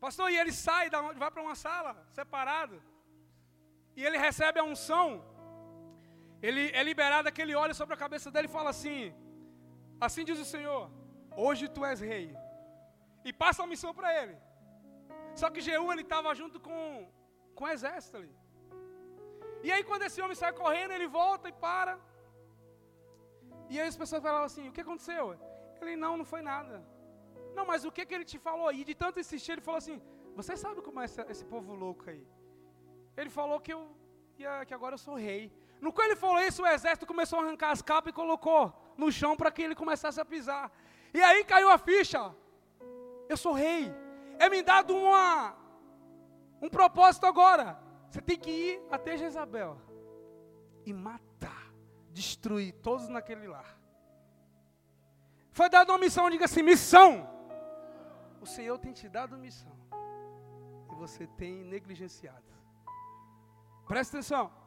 [0.00, 2.82] Pastor, e ele sai, vai para uma sala separado.
[3.96, 5.24] E ele recebe a unção
[6.42, 9.14] ele é liberado aquele óleo sobre a cabeça dele e fala assim:
[10.06, 10.90] Assim diz o Senhor,
[11.46, 12.26] hoje tu és rei.
[13.24, 14.36] E passa a missão para ele.
[15.40, 16.80] Só que Jeú ele estava junto com,
[17.54, 18.34] com o exército ali.
[19.62, 21.94] E aí quando esse homem sai correndo, ele volta e para.
[23.68, 25.24] E aí as pessoas falavam assim: O que aconteceu?
[25.80, 26.82] Ele não, não foi nada.
[27.54, 28.72] Não, mas o que, que ele te falou?
[28.72, 30.00] E de tanto insistir, ele falou assim:
[30.34, 32.26] Você sabe como é esse, esse povo louco aí?
[33.16, 33.82] Ele falou que eu
[34.66, 35.52] que agora eu sou rei.
[35.80, 39.10] No que ele falou isso, o exército começou a arrancar as capas e colocou no
[39.10, 40.70] chão para que ele começasse a pisar.
[41.14, 42.34] E aí caiu a ficha.
[43.28, 43.92] Eu sou rei.
[44.38, 45.56] É me dado uma,
[46.60, 47.78] um propósito agora.
[48.10, 49.80] Você tem que ir até Jezabel
[50.84, 51.72] e matar,
[52.10, 53.78] destruir todos naquele lar.
[55.52, 57.28] Foi dada uma missão, diga assim: missão.
[58.40, 59.76] O Senhor tem te dado missão
[60.90, 62.50] e você tem negligenciado.
[63.86, 64.59] Presta atenção.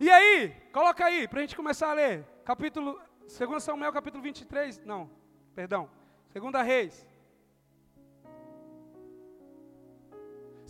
[0.00, 2.24] E aí, coloca aí, para a gente começar a ler.
[2.42, 4.82] Capítulo, 2 Samuel, capítulo 23.
[4.86, 5.10] Não,
[5.54, 5.90] perdão.
[6.34, 7.06] 2 Reis.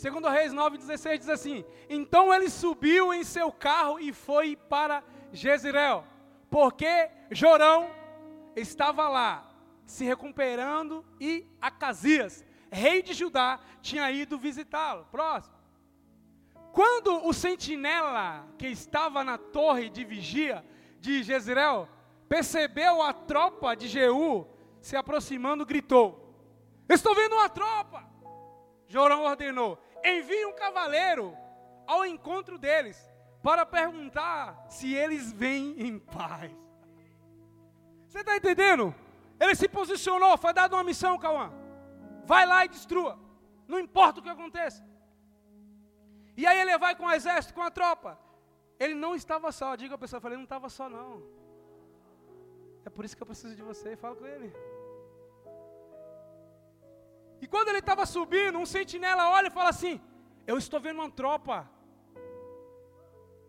[0.02, 6.05] 2 Reis 9,16 diz assim: Então ele subiu em seu carro e foi para Jezreel,
[6.50, 7.88] porque Jorão
[8.57, 9.48] estava lá,
[9.86, 15.07] se recuperando, e Acasias, rei de Judá, tinha ido visitá-lo.
[15.09, 15.59] Próximo.
[16.72, 20.64] Quando o sentinela que estava na torre de vigia
[21.00, 21.88] de Jezreel
[22.28, 24.46] percebeu a tropa de Jeú
[24.80, 26.34] se aproximando, gritou:
[26.88, 28.08] Estou vendo uma tropa!
[28.86, 31.36] Jorão ordenou: envie um cavaleiro
[31.86, 32.98] ao encontro deles
[33.42, 36.52] para perguntar se eles vêm em paz.
[38.06, 38.94] Você está entendendo?
[39.38, 41.52] Ele se posicionou, foi dado uma missão, Cauã.
[42.26, 43.18] Vai lá e destrua.
[43.66, 44.84] Não importa o que aconteça.
[46.41, 48.11] E aí ele vai com o exército, com a tropa.
[48.82, 51.22] Ele não estava só, diga a pessoa, ele não estava só não.
[52.86, 53.88] É por isso que eu preciso de você.
[54.05, 54.51] Fala com ele.
[57.43, 60.01] E quando ele estava subindo, um sentinela olha e fala assim:
[60.47, 61.57] Eu estou vendo uma tropa.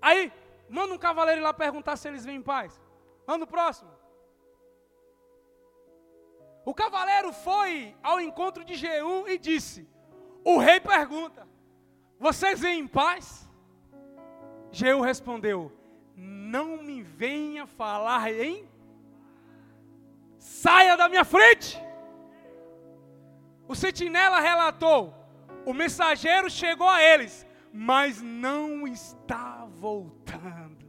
[0.02, 0.22] Aí,
[0.78, 2.82] manda um cavaleiro ir lá perguntar se eles vêm em paz.
[3.26, 3.92] Manda o próximo.
[6.66, 9.88] O cavaleiro foi ao encontro de Jeú e disse:
[10.44, 11.48] O rei pergunta:
[12.26, 13.50] Vocês vêm em paz?
[14.80, 15.60] Jeú respondeu:
[16.16, 18.70] Não me venha falar em.
[20.38, 21.82] Saia da minha frente!
[23.68, 25.02] O sentinela relatou:
[25.66, 27.34] O mensageiro chegou a eles,
[27.74, 30.88] mas não está voltando.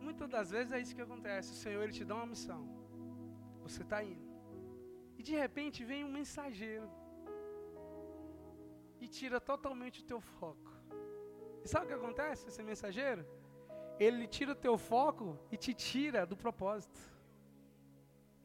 [0.00, 1.50] Muitas das vezes é isso que acontece.
[1.50, 2.62] O Senhor ele te dá uma missão.
[3.64, 4.28] Você está indo.
[5.18, 6.88] E de repente vem um mensageiro
[9.04, 10.70] e tira totalmente o teu foco.
[11.64, 13.22] E sabe o que acontece, esse mensageiro?
[13.98, 17.00] Ele tira o teu foco e te tira do propósito.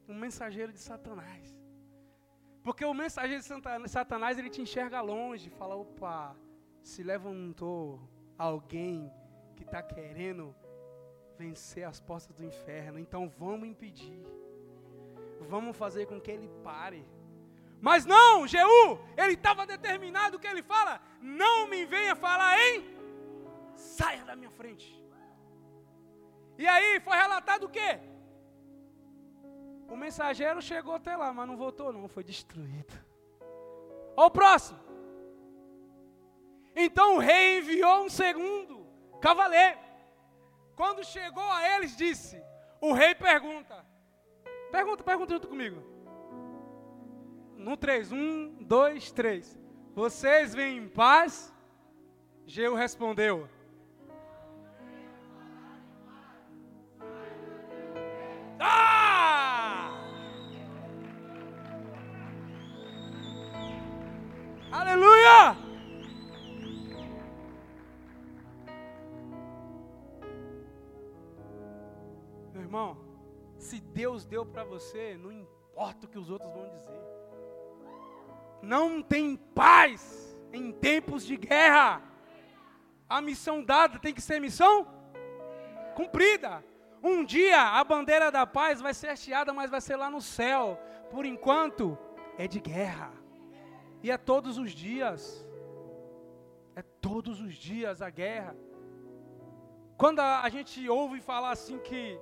[0.06, 1.44] Um mensageiro de Satanás.
[2.62, 6.36] Porque o mensageiro de Satanás, ele te enxerga longe, fala, opa,
[6.82, 8.00] se levantou
[8.36, 9.10] alguém
[9.56, 10.54] que está querendo
[11.38, 14.22] vencer as portas do inferno, então vamos impedir.
[15.40, 17.02] Vamos fazer com que ele pare.
[17.80, 22.84] Mas não, Jeú, ele estava determinado que ele fala: não me venha falar em,
[23.74, 25.00] saia da minha frente.
[26.58, 27.98] E aí foi relatado o quê?
[29.88, 32.94] O mensageiro chegou até lá, mas não voltou, não, foi destruído.
[34.16, 34.78] Olha o próximo.
[36.76, 38.86] Então o rei enviou um segundo
[39.20, 39.78] cavaleiro.
[40.76, 42.40] Quando chegou a eles, disse:
[42.80, 43.84] O rei pergunta.
[44.70, 45.89] Pergunta, pergunta junto comigo.
[47.60, 49.60] No 3, 1, 2, 3.
[49.94, 51.52] Vocês vêm em paz?
[52.46, 53.46] Geu respondeu:
[58.58, 59.90] Ah!
[64.72, 65.54] Aleluia!
[72.54, 72.96] Meu irmão,
[73.58, 77.19] se Deus deu para você, não importa o que os outros vão dizer.
[78.62, 82.02] Não tem paz em tempos de guerra.
[83.08, 84.86] A missão dada tem que ser missão
[85.94, 86.64] cumprida.
[87.02, 90.78] Um dia a bandeira da paz vai ser hasteada, mas vai ser lá no céu.
[91.10, 91.98] Por enquanto,
[92.36, 93.12] é de guerra.
[94.02, 95.46] E é todos os dias.
[96.76, 98.54] É todos os dias a guerra.
[99.96, 102.18] Quando a, a gente ouve falar assim que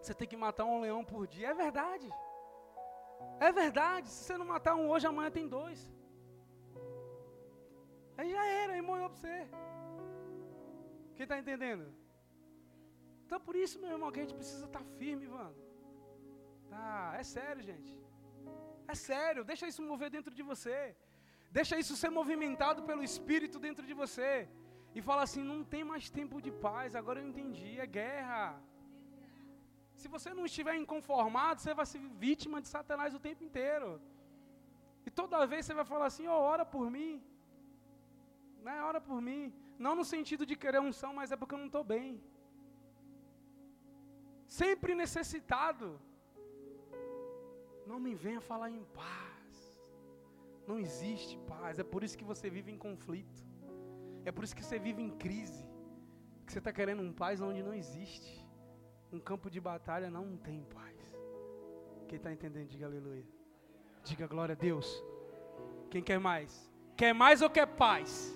[0.00, 2.08] você tem que matar um leão por dia, é verdade.
[3.40, 4.08] É verdade.
[4.08, 5.80] Se você não matar um hoje, amanhã tem dois.
[8.16, 9.36] Aí já era, aí morreu para você.
[11.16, 11.84] Quem está entendendo?
[13.24, 15.56] Então por isso, meu irmão, que a gente precisa estar tá firme, mano.
[16.70, 17.92] Tá, é sério, gente.
[18.92, 20.78] É sério, deixa isso mover dentro de você.
[21.58, 24.48] Deixa isso ser movimentado pelo Espírito dentro de você.
[24.94, 28.42] E fala assim: não tem mais tempo de paz, agora eu entendi, é guerra.
[30.00, 33.88] Se você não estiver inconformado, você vai ser vítima de Satanás o tempo inteiro.
[35.06, 37.12] E toda vez você vai falar assim: oh, ora por mim.
[38.66, 39.42] Né, ora por mim.
[39.86, 42.08] Não no sentido de querer unção, mas é porque eu não estou bem
[44.48, 46.00] sempre necessitado.
[47.86, 49.54] Não me venha falar em paz.
[50.66, 51.78] Não existe paz.
[51.78, 53.42] É por isso que você vive em conflito.
[54.24, 55.64] É por isso que você vive em crise.
[56.44, 58.46] Que você está querendo um paz onde não existe.
[59.12, 60.96] Um campo de batalha não tem paz.
[62.08, 63.24] Quem está entendendo, diga aleluia.
[64.04, 65.02] Diga glória a Deus.
[65.90, 66.70] Quem quer mais?
[66.96, 68.34] Quer mais ou quer paz?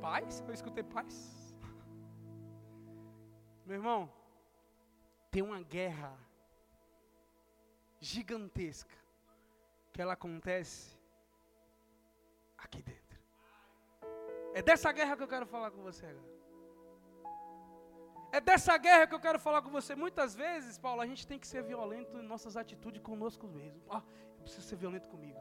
[0.00, 0.42] Paz?
[0.46, 1.54] Eu escutei paz.
[3.66, 4.10] Meu irmão,
[5.30, 6.16] tem uma guerra
[8.00, 8.96] gigantesca
[9.92, 10.96] que ela acontece
[12.56, 13.20] aqui dentro.
[14.54, 16.37] É dessa guerra que eu quero falar com você agora.
[18.30, 19.94] É dessa guerra que eu quero falar com você.
[19.94, 23.80] Muitas vezes, Paulo, a gente tem que ser violento em nossas atitudes conosco mesmo.
[23.88, 24.02] Ah,
[24.36, 25.38] eu preciso ser violento comigo.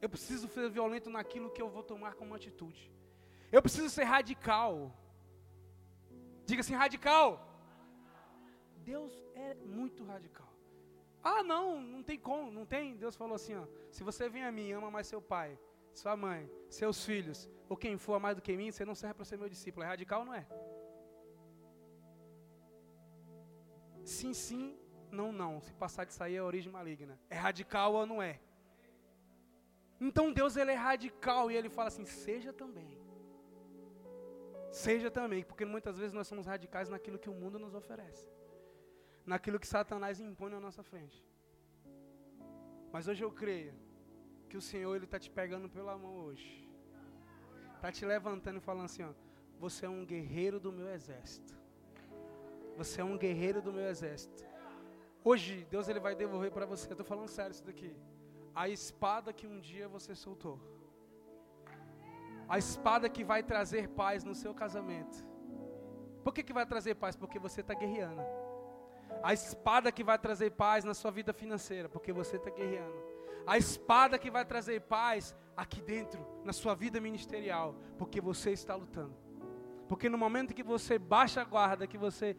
[0.00, 2.92] Eu preciso ser violento naquilo que eu vou tomar como atitude.
[3.50, 4.92] Eu preciso ser radical.
[6.44, 7.28] Diga assim, radical.
[8.78, 10.52] Deus é muito radical.
[11.22, 12.96] Ah, não, não tem como, não tem.
[12.96, 15.58] Deus falou assim: ó, se você vem a mim, ama mais seu pai,
[15.92, 19.24] sua mãe, seus filhos, ou quem for mais do que mim, você não serve para
[19.24, 19.84] ser meu discípulo.
[19.84, 20.46] É radical ou não é?
[24.06, 24.78] Sim, sim,
[25.10, 25.60] não, não.
[25.60, 27.18] Se passar de sair é origem maligna.
[27.28, 28.38] É radical ou não é?
[30.00, 32.96] Então Deus ele é radical e ele fala assim: seja também.
[34.70, 38.28] Seja também, porque muitas vezes nós somos radicais naquilo que o mundo nos oferece,
[39.24, 41.24] naquilo que Satanás impõe na nossa frente.
[42.92, 43.74] Mas hoje eu creio
[44.48, 46.68] que o Senhor ele está te pegando pela mão hoje,
[47.74, 49.12] está te levantando e falando assim: ó,
[49.58, 51.65] você é um guerreiro do meu exército.
[52.76, 54.44] Você é um guerreiro do meu exército.
[55.24, 56.86] Hoje Deus ele vai devolver para você.
[56.88, 57.96] Eu estou falando sério isso daqui.
[58.54, 60.60] A espada que um dia você soltou
[62.48, 65.24] a espada que vai trazer paz no seu casamento.
[66.22, 67.16] Por que, que vai trazer paz?
[67.16, 68.22] Porque você está guerreando.
[69.22, 72.94] A espada que vai trazer paz na sua vida financeira, porque você está guerreando.
[73.46, 78.74] A espada que vai trazer paz aqui dentro, na sua vida ministerial, porque você está
[78.74, 79.16] lutando.
[79.88, 82.36] Porque no momento que você baixa a guarda, que você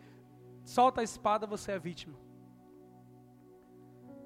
[0.68, 2.18] solta a espada, você é vítima.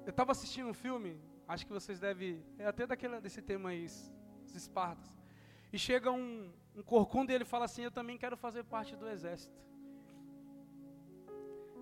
[0.04, 3.86] Eu estava assistindo um filme, acho que vocês devem, é até daquele, desse tema aí,
[3.86, 5.08] os Espartas.
[5.72, 9.08] E chega um, um corcunda e ele fala assim: Eu também quero fazer parte do
[9.08, 9.56] exército.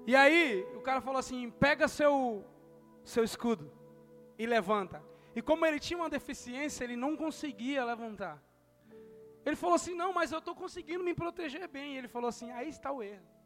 [0.07, 2.45] E aí, o cara falou assim: Pega seu,
[3.03, 3.73] seu escudo
[4.39, 5.03] e levanta.
[5.35, 8.41] E como ele tinha uma deficiência, ele não conseguia levantar.
[9.45, 11.95] Ele falou assim: Não, mas eu estou conseguindo me proteger bem.
[11.95, 13.40] E ele falou assim: Aí está o erro.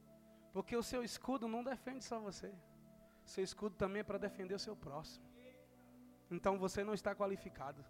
[0.54, 2.50] Porque o seu escudo não defende só você.
[3.32, 5.26] Seu escudo também é para defender o seu próximo.
[6.30, 7.84] Então você não está qualificado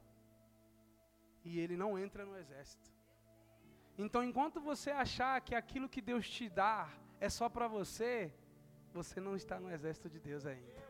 [1.44, 2.90] e ele não entra no exército.
[3.96, 6.88] Então, enquanto você achar que aquilo que Deus te dá
[7.20, 8.34] é só para você,
[8.92, 10.82] você não está no exército de Deus ainda.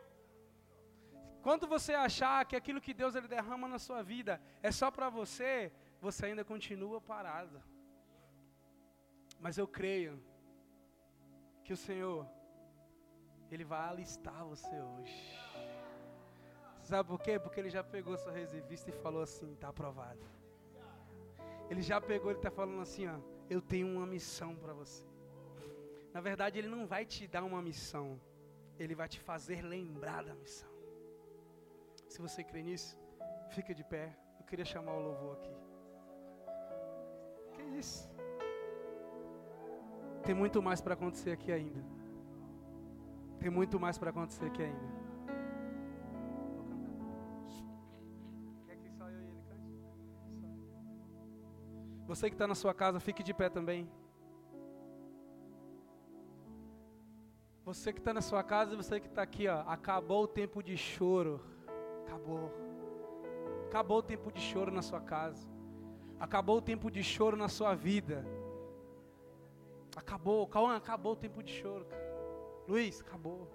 [1.43, 5.09] Quando você achar que aquilo que Deus ele derrama na sua vida é só para
[5.09, 5.71] você,
[6.01, 7.61] você ainda continua parado.
[9.39, 10.13] Mas eu creio
[11.65, 12.25] que o Senhor
[13.51, 15.19] ele vai alistar você hoje.
[16.83, 17.39] Sabe por quê?
[17.39, 20.25] Porque ele já pegou sua reservista e falou assim: está aprovado.
[21.69, 23.17] Ele já pegou, ele está falando assim, ó,
[23.49, 25.03] eu tenho uma missão para você.
[26.13, 28.21] Na verdade, ele não vai te dar uma missão,
[28.77, 30.69] ele vai te fazer lembrar da missão.
[32.07, 32.95] Se você crê nisso,
[33.49, 34.15] fica de pé.
[34.39, 35.55] Eu queria chamar o louvor aqui.
[37.55, 38.14] Que isso?
[40.25, 41.83] Tem muito mais para acontecer aqui ainda.
[43.39, 45.05] Tem muito mais para acontecer aqui ainda.
[52.07, 53.87] Você que está na sua casa, fique de pé também.
[57.63, 60.77] Você que está na sua casa você que está aqui, ó, acabou o tempo de
[60.77, 61.41] choro.
[62.05, 62.51] Acabou.
[63.65, 65.47] Acabou o tempo de choro na sua casa.
[66.19, 68.25] Acabou o tempo de choro na sua vida.
[69.95, 71.85] Acabou, Cauã, acabou o tempo de choro.
[72.67, 73.47] Luiz, acabou.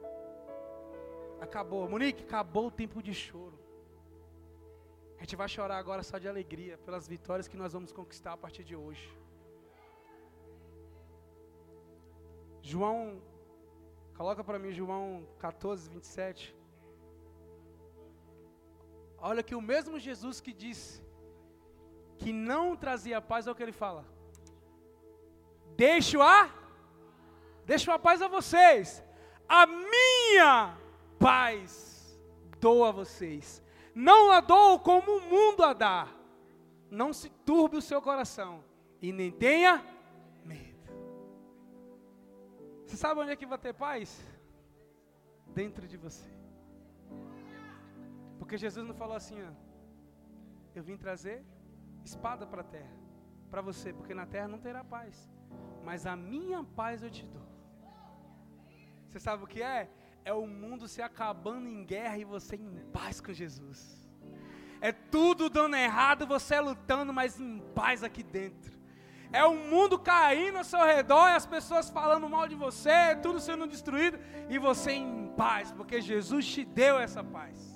[1.41, 1.88] Acabou.
[1.88, 3.59] Monique, acabou o tempo de choro.
[5.16, 8.36] A gente vai chorar agora só de alegria pelas vitórias que nós vamos conquistar a
[8.36, 9.07] partir de hoje.
[12.62, 13.20] João,
[14.16, 16.57] coloca para mim João 14, 27.
[19.18, 21.03] Olha que o mesmo Jesus que disse
[22.16, 24.05] que não trazia paz, é o que ele fala.
[25.85, 26.39] Deixo a,
[27.64, 29.03] deixo a paz a vocês.
[29.49, 30.76] A minha
[31.18, 32.20] paz
[32.61, 33.62] dou a vocês
[33.95, 36.09] não a dou como o mundo a dá.
[36.91, 38.64] Não se turbe o seu coração
[39.01, 39.85] e nem tenha
[40.45, 40.91] medo.
[42.85, 44.20] Você sabe onde é que vai ter paz?
[45.49, 46.28] Dentro de você.
[48.39, 49.53] Porque Jesus não falou assim, ó,
[50.74, 51.45] eu vim trazer
[52.05, 52.97] espada para a terra,
[53.51, 55.31] para você, porque na terra não terá paz,
[55.84, 57.48] mas a minha paz eu te dou.
[59.09, 59.88] Você sabe o que é?
[60.24, 64.09] é o mundo se acabando em guerra e você em paz com Jesus.
[64.80, 68.78] É tudo dando errado, você lutando, mas em paz aqui dentro.
[69.32, 73.38] É o mundo caindo ao seu redor, e as pessoas falando mal de você, tudo
[73.38, 77.70] sendo destruído, e você em paz, porque Jesus te deu essa paz.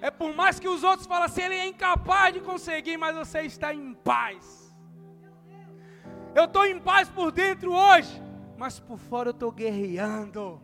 [0.00, 3.42] É por mais que os outros falem assim, ele é incapaz de conseguir, mas você
[3.42, 4.67] está em paz.
[6.38, 8.22] Eu estou em paz por dentro hoje,
[8.56, 10.62] mas por fora eu estou guerreando.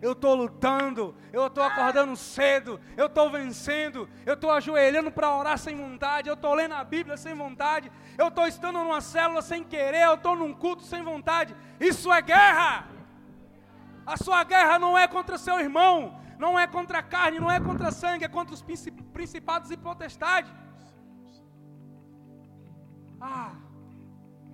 [0.00, 5.58] Eu estou lutando, eu estou acordando cedo, eu estou vencendo, eu estou ajoelhando para orar
[5.58, 9.64] sem vontade, eu estou lendo a Bíblia sem vontade, eu estou estando numa célula sem
[9.64, 11.52] querer, eu estou num culto sem vontade.
[11.80, 12.86] Isso é guerra.
[14.06, 17.58] A sua guerra não é contra seu irmão, não é contra a carne, não é
[17.58, 18.64] contra sangue, é contra os
[19.12, 20.52] principados e potestades.
[23.20, 23.50] Ah,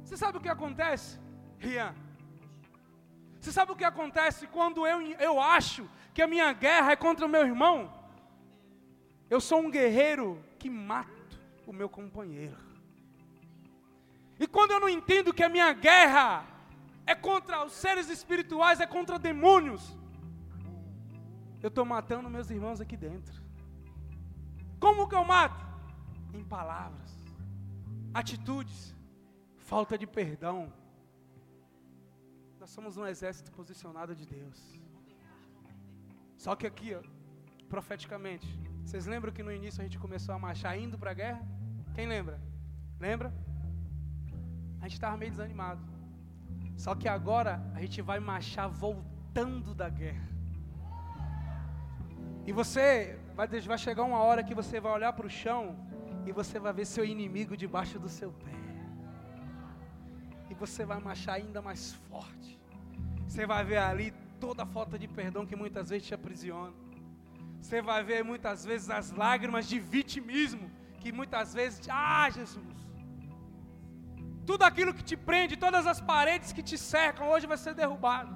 [0.05, 1.19] você sabe o que acontece,
[1.59, 1.95] Rian?
[3.41, 7.27] Você sabe o que acontece quando eu, eu acho que a minha guerra é contra
[7.27, 7.93] o meu irmão?
[9.29, 12.57] Eu sou um guerreiro que mato o meu companheiro.
[14.39, 16.47] E quando eu não entendo que a minha guerra
[17.07, 19.97] é contra os seres espirituais, é contra demônios,
[21.63, 23.43] eu estou matando meus irmãos aqui dentro.
[24.79, 25.65] Como que eu mato?
[26.35, 27.11] Em palavras,
[28.13, 28.94] atitudes,
[29.65, 30.73] falta de perdão.
[32.61, 34.59] Nós somos um exército posicionado de Deus.
[36.37, 37.03] Só que aqui, ó,
[37.69, 38.47] profeticamente,
[38.85, 41.43] vocês lembram que no início a gente começou a marchar indo para a guerra?
[41.95, 42.41] Quem lembra?
[43.01, 43.33] Lembra?
[44.81, 45.83] A gente estava meio desanimado.
[46.77, 50.29] Só que agora a gente vai marchar voltando da guerra.
[52.47, 55.63] E você vai, vai chegar uma hora que você vai olhar para o chão
[56.27, 58.64] e você vai ver seu inimigo debaixo do seu pé.
[60.55, 62.59] E você vai marchar ainda mais forte.
[63.27, 66.73] Você vai ver ali toda a falta de perdão que muitas vezes te aprisiona.
[67.61, 72.77] Você vai ver muitas vezes as lágrimas de vitimismo que muitas vezes, ah, Jesus.
[74.47, 78.33] Tudo aquilo que te prende, todas as paredes que te cercam, hoje vai ser derrubado.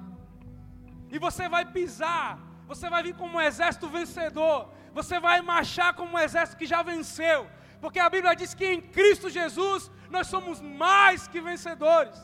[1.11, 4.57] E você vai pisar você vai vir como um exército vencedor.
[4.93, 7.39] Você vai marchar como um exército que já venceu.
[7.81, 12.17] Porque a Bíblia diz que em Cristo Jesus nós somos mais que vencedores.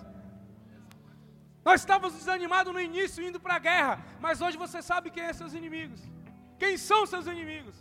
[1.64, 5.34] Nós estávamos desanimados no início, indo para a guerra, mas hoje você sabe quem são
[5.34, 6.01] seus inimigos.
[6.60, 7.76] Quem são seus inimigos?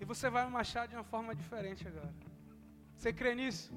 [0.00, 2.14] E você vai marchar de uma forma diferente agora.
[2.94, 3.72] Você crê nisso?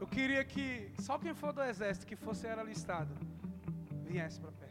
[0.00, 3.12] Eu queria que só quem for do exército que fosse era listado
[4.04, 4.66] viesse para perto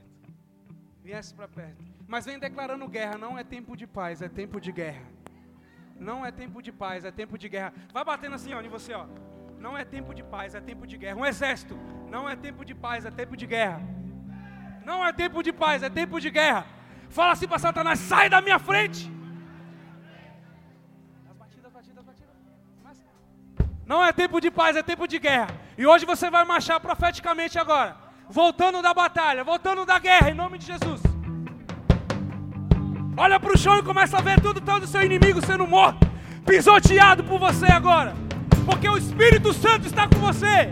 [1.06, 1.84] viesse para perto.
[2.08, 5.06] Mas vem declarando guerra, não é tempo de paz, é tempo de guerra.
[5.96, 7.74] Não é tempo de paz, é tempo de guerra.
[7.94, 9.06] Vai batendo assim, ó, em você, ó.
[9.60, 11.18] Não é tempo de paz, é tempo de guerra.
[11.18, 11.78] Um exército,
[12.10, 13.82] não é tempo de paz, é tempo de guerra.
[14.84, 16.66] Não é tempo de paz, é tempo de guerra.
[17.10, 19.12] Fala assim para Satanás: sai da minha frente.
[23.86, 25.50] Não é tempo de paz, é tempo de guerra.
[25.78, 30.58] E hoje você vai marchar profeticamente agora voltando da batalha, voltando da guerra, em nome
[30.58, 31.02] de Jesus.
[33.18, 36.06] Olha para o chão e começa a ver tudo, todo o seu inimigo sendo morto,
[36.46, 38.14] pisoteado por você agora,
[38.66, 40.70] porque o Espírito Santo está com você.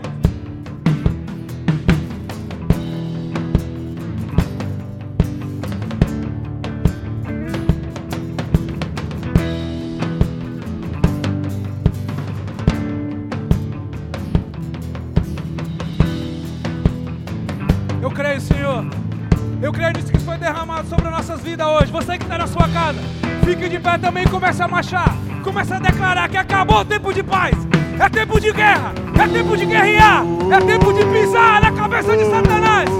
[20.44, 21.90] Derramado sobre nossas vidas hoje.
[21.90, 22.98] Você que está na sua casa,
[23.44, 25.16] fique de pé também e comece a marchar.
[25.42, 27.54] Comece a declarar que acabou o tempo de paz.
[27.98, 28.92] É tempo de guerra.
[29.18, 30.22] É tempo de guerrear.
[30.52, 32.90] É tempo de pisar na cabeça de Satanás.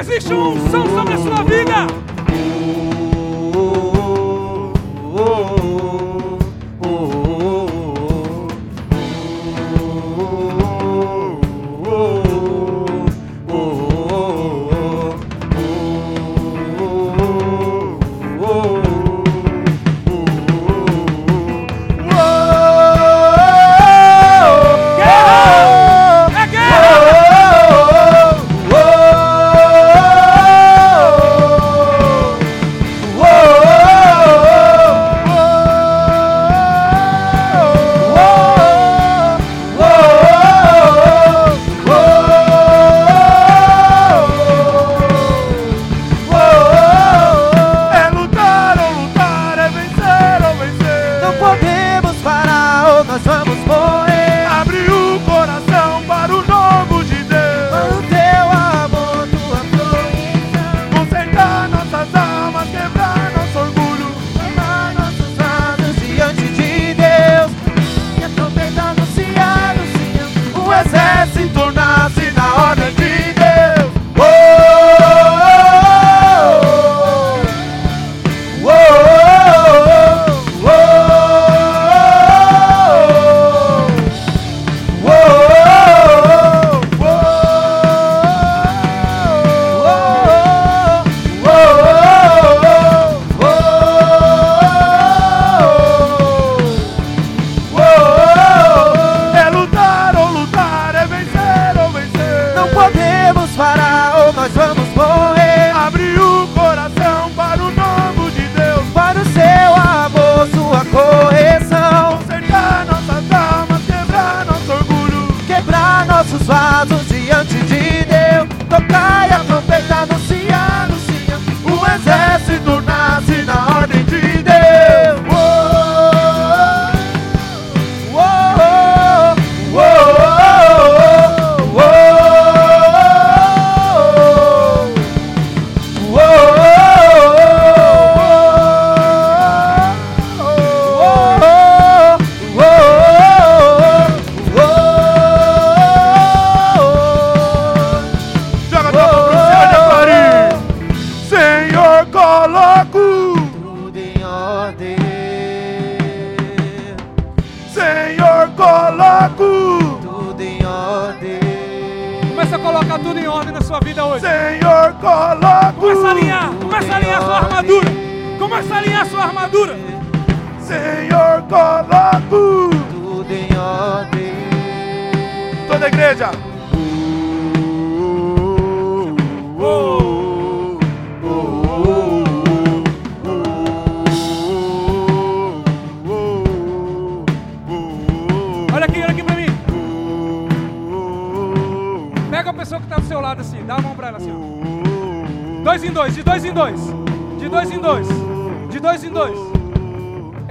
[0.00, 1.86] Existe uma unção sobre a sua vida.
[5.12, 6.11] tudo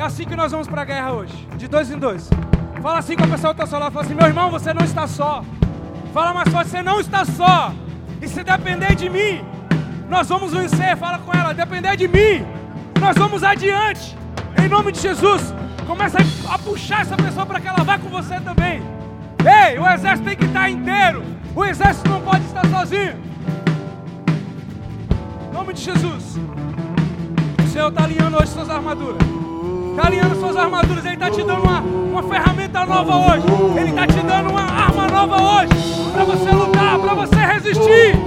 [0.02, 1.48] É assim que nós vamos pra guerra hoje.
[1.56, 2.28] De dois em dois.
[2.82, 3.92] Fala assim com a pessoa que tá seu lado.
[3.92, 5.46] Fala assim, meu irmão, você não está só.
[6.12, 7.72] Fala mais forte, você não está só.
[8.20, 9.46] E se depender de mim,
[10.10, 10.98] nós vamos vencer.
[10.98, 12.44] Fala com ela, depender de mim,
[13.00, 14.18] nós vamos adiante.
[14.60, 15.54] Em nome de Jesus.
[15.86, 16.18] Começa
[16.50, 18.82] a puxar essa pessoa para que ela vá com você também.
[19.46, 21.24] Ei, o exército tem que estar inteiro.
[21.56, 23.22] O exército não pode estar sozinho.
[25.48, 26.40] Em nome de Jesus.
[27.64, 29.51] O Senhor está alinhando hoje suas armaduras.
[29.92, 31.06] Está alinhando suas armaduras.
[31.06, 33.46] Ele está te dando uma, uma ferramenta nova hoje.
[33.78, 35.70] Ele está te dando uma arma nova hoje.
[36.12, 38.20] Para você lutar, para você resistir.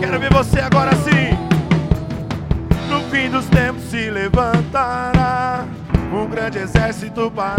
[0.00, 1.36] Quero ver você agora sim.
[2.90, 5.64] No fim dos tempos se levantará
[6.12, 7.55] um grande exército para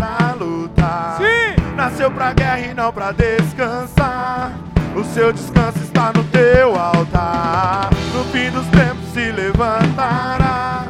[0.47, 1.17] lutar.
[1.17, 1.75] Sim.
[1.75, 4.53] Nasceu pra guerra e não pra descansar.
[4.95, 7.89] O seu descanso está no teu altar.
[8.13, 10.87] No fim dos tempos se levantará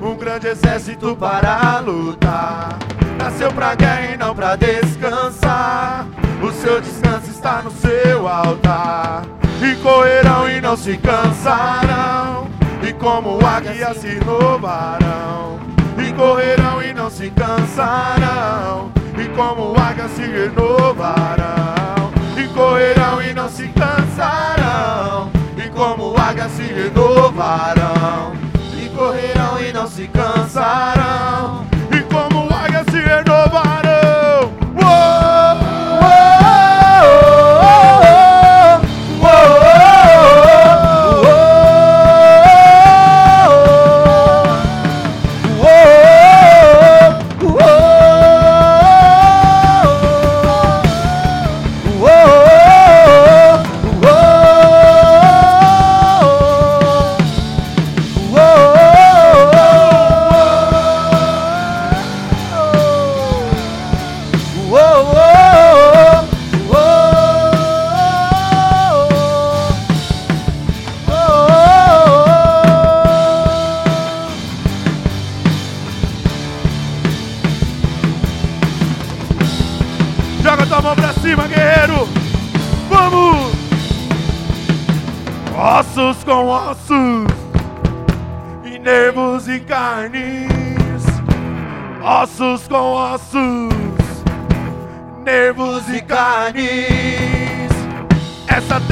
[0.00, 2.78] um grande exército para lutar.
[3.18, 6.06] Nasceu pra guerra e não pra descansar.
[6.40, 9.24] O seu descanso está no seu altar.
[9.60, 12.46] E correrão e não se cansarão.
[12.80, 15.58] E como águias se renovarão.
[15.98, 18.97] E correrão e não se cansarão.
[19.20, 22.12] E como águias se renovarão.
[22.36, 25.30] E correrão e não se cansarão.
[25.56, 28.32] E como águias se renovarão.
[28.80, 31.66] E correrão e não se cansarão.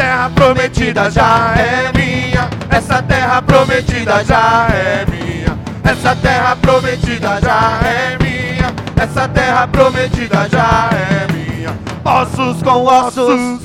[0.07, 2.49] Terra prometida já é minha.
[2.71, 5.59] Essa terra prometida já é minha.
[5.83, 8.73] Essa terra prometida já é minha.
[8.97, 11.77] Essa terra prometida já é minha.
[12.05, 13.61] Ossos com ossos,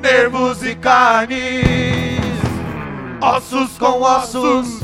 [0.00, 2.20] nervos e carnes.
[3.20, 4.80] Ossos com ossos,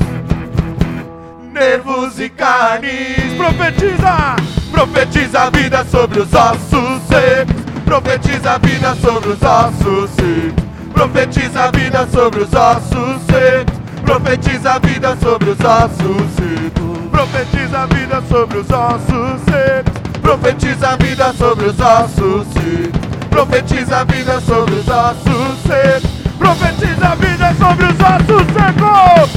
[1.53, 3.37] nervos e carnes.
[3.37, 4.35] Profetiza,
[4.69, 7.62] profetiza a vida sobre os ossos.
[7.85, 10.63] Profetiza a vida sobre os ossos secos.
[10.93, 13.75] Profetiza a vida sobre os ossos secos.
[14.03, 17.09] Profetiza a vida sobre os ossos secos.
[17.11, 19.93] Profetiza a vida sobre os ossos secos.
[20.21, 23.01] Profetiza a vida sobre os ossos secos.
[23.29, 26.09] Profetiza a vida sobre os ossos secos.
[26.37, 29.33] Profetiza a vida sobre os ossos secos.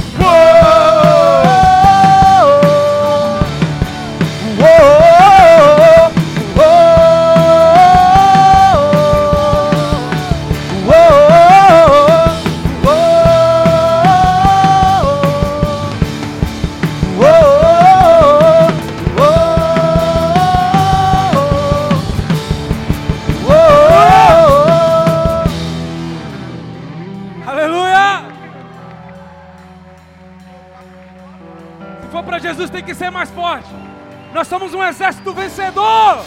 [32.67, 33.69] Jesus tem que ser mais forte.
[34.33, 36.19] Nós somos um exército vencedor.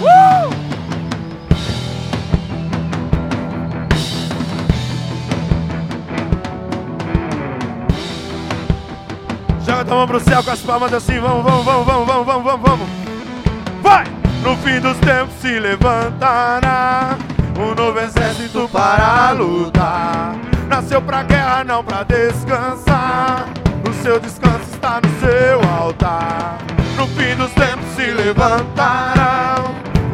[0.00, 0.66] Uh!
[9.64, 12.44] Joga a mão pro céu com as palmas assim, vamos, vamos, vamos, vamos, vamos, vamos,
[12.44, 12.88] vamos, vamos.
[13.82, 14.04] Vai!
[14.42, 17.16] No fim dos tempos se levantará
[17.58, 20.36] um novo exército para lutar.
[20.68, 23.65] Nasceu pra guerra, não pra descansar.
[23.84, 26.58] O seu descanso está no seu altar.
[26.96, 29.56] No fim dos tempos se levantará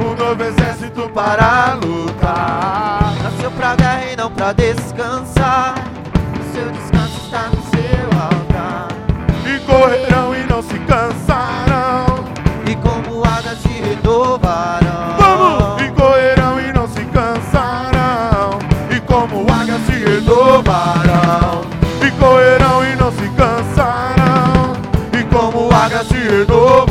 [0.01, 3.15] um novo exército para lutar.
[3.23, 5.75] Nasceu pra guerra e não pra descansar.
[6.41, 7.22] O seu descanso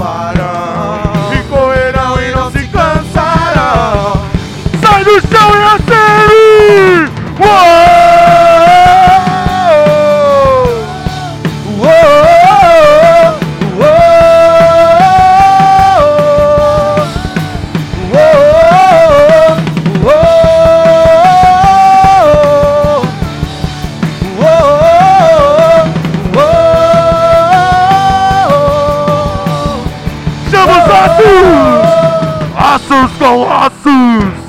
[0.02, 0.81] bottom.
[32.56, 33.12] Ossos!
[33.18, 34.42] Com ossos!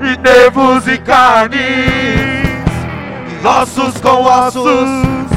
[0.00, 1.58] E nervos e carnes!
[3.44, 5.28] Ossos com ossos!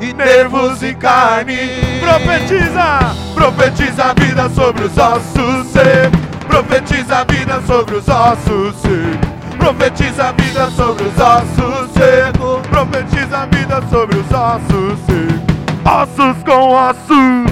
[0.00, 1.56] E nervos e carne!
[2.00, 3.14] Profetiza!
[3.34, 6.20] Profetiza a vida sobre os ossos secos!
[6.46, 9.30] Profetiza a vida sobre os ossos secos!
[9.58, 12.66] Profetiza a vida sobre os ossos secos!
[12.68, 15.40] Profetiza a vida sobre os ossos secos!
[15.84, 17.49] Ossos com ossos!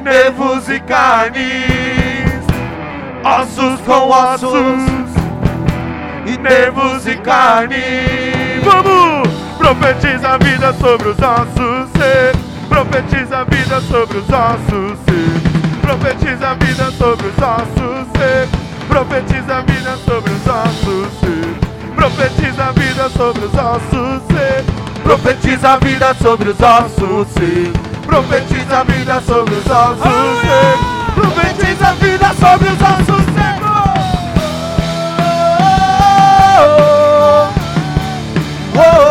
[0.00, 1.44] E nervos e carnes,
[3.22, 5.12] ossos com ossos,
[6.26, 7.76] e nervos e carne.
[8.64, 9.28] Vamos!
[9.58, 12.32] Profetiza a vida sobre os ossos, cê.
[12.66, 15.80] profetiza a vida sobre os ossos, cê.
[15.82, 18.48] profetiza a vida sobre os ossos, cê.
[18.88, 21.12] profetiza a vida sobre os ossos,
[21.94, 24.22] profetiza a vida sobre os ossos,
[25.02, 27.89] profetiza a vida sobre os ossos.
[28.10, 30.02] Profetiza a vida sobre os ossos,
[30.40, 31.14] cê.
[31.14, 33.70] profetiza a vida sobre os ossos secos.
[38.74, 39.09] Agora o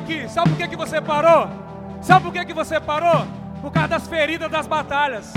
[0.00, 0.28] aqui?
[0.28, 1.48] Sabe por que, que você parou?
[2.00, 3.26] Sabe por que, que você parou?
[3.60, 5.32] Por causa das feridas das batalhas,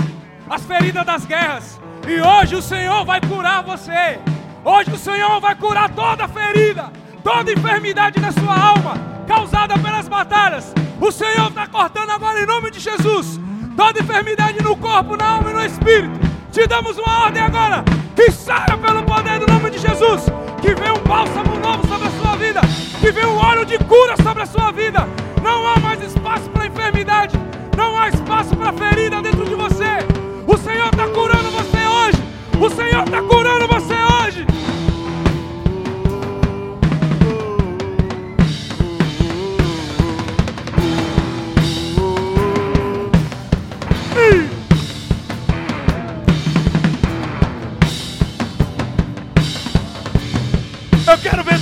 [0.48, 1.80] as feridas das guerras.
[2.08, 4.18] E hoje o Senhor vai curar você.
[4.64, 6.90] Hoje o Senhor vai curar toda ferida,
[7.22, 8.94] toda enfermidade na sua alma,
[9.26, 10.72] causada pelas batalhas.
[11.00, 13.38] O Senhor está cortando agora em nome de Jesus.
[13.76, 16.18] Toda enfermidade no corpo, na alma e no espírito.
[16.50, 17.84] Te damos uma ordem agora.
[18.16, 20.24] Que saia pelo poder do nome de Jesus.
[20.64, 22.60] Que venha um bálsamo novo sobre a sua vida.
[22.98, 25.06] Que venha um óleo de cura sobre a sua vida.
[25.42, 27.38] Não há mais espaço para enfermidade.
[27.76, 29.98] Não há espaço para ferida dentro de você.
[30.46, 32.24] O Senhor está curando você hoje.
[32.58, 33.73] O Senhor está curando você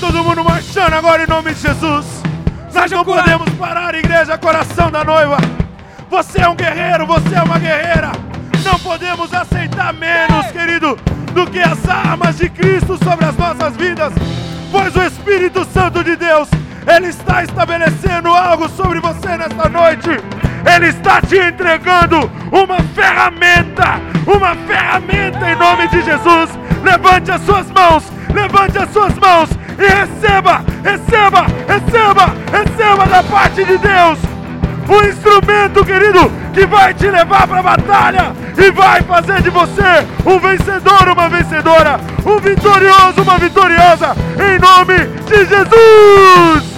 [0.03, 2.05] todo mundo marchando agora em nome de Jesus.
[2.75, 5.37] Nós não podemos parar, igreja, coração da noiva.
[6.11, 8.11] Você é um guerreiro, você é uma guerreira.
[8.65, 10.99] Não podemos aceitar menos, querido,
[11.33, 14.13] do que as armas de Cristo sobre as nossas vidas.
[14.73, 16.49] Pois o Espírito Santo de Deus,
[16.85, 20.11] Ele está estabelecendo algo sobre você nesta noite.
[20.75, 26.51] Ele está te entregando uma ferramenta, uma ferramenta em nome de Jesus.
[26.83, 28.03] Levante as suas mãos,
[28.35, 34.19] levante as suas mãos e receba, receba, receba, receba da parte de Deus
[34.89, 40.07] um instrumento, querido, que vai te levar para a batalha e vai fazer de você
[40.27, 46.72] um vencedor, uma vencedora, um vitorioso, uma vitoriosa, em nome de Jesus.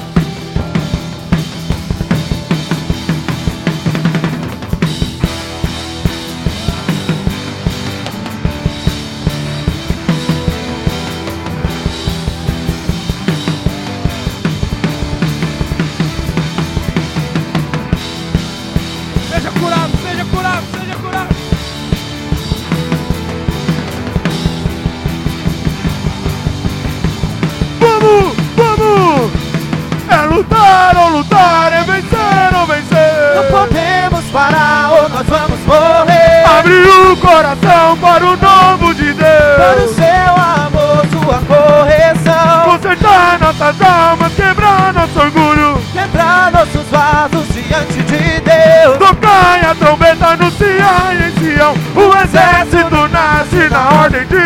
[38.14, 39.90] Para o novo de Para o Deus.
[39.96, 42.70] seu amor, sua correção.
[42.70, 45.82] Consertar nossas almas, quebrar nosso orgulho.
[45.92, 48.98] Quebrar nossos vasos diante de Deus.
[48.98, 51.74] Tocai a trombeta, anunciar em Sião.
[51.96, 54.43] O exército nasce na ordem de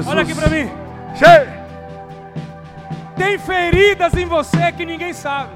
[0.00, 0.06] Jesus.
[0.06, 0.70] Olha aqui pra mim.
[1.14, 1.60] Cheio.
[3.16, 5.50] Tem feridas em você que ninguém sabe.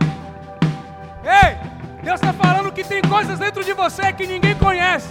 [1.24, 1.56] Ei,
[2.02, 5.08] Deus está falando que tem coisas dentro de você que ninguém conhece.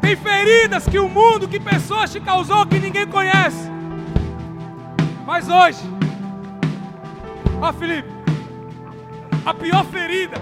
[0.00, 3.70] Tem feridas que o mundo, que pessoas te causou que ninguém conhece.
[5.24, 5.82] Mas hoje,
[7.60, 8.08] ó Felipe,
[9.44, 10.36] a pior ferida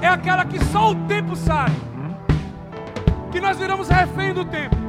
[0.00, 1.76] é aquela que só o tempo sabe.
[3.30, 4.81] Que nós viramos refém do tempo.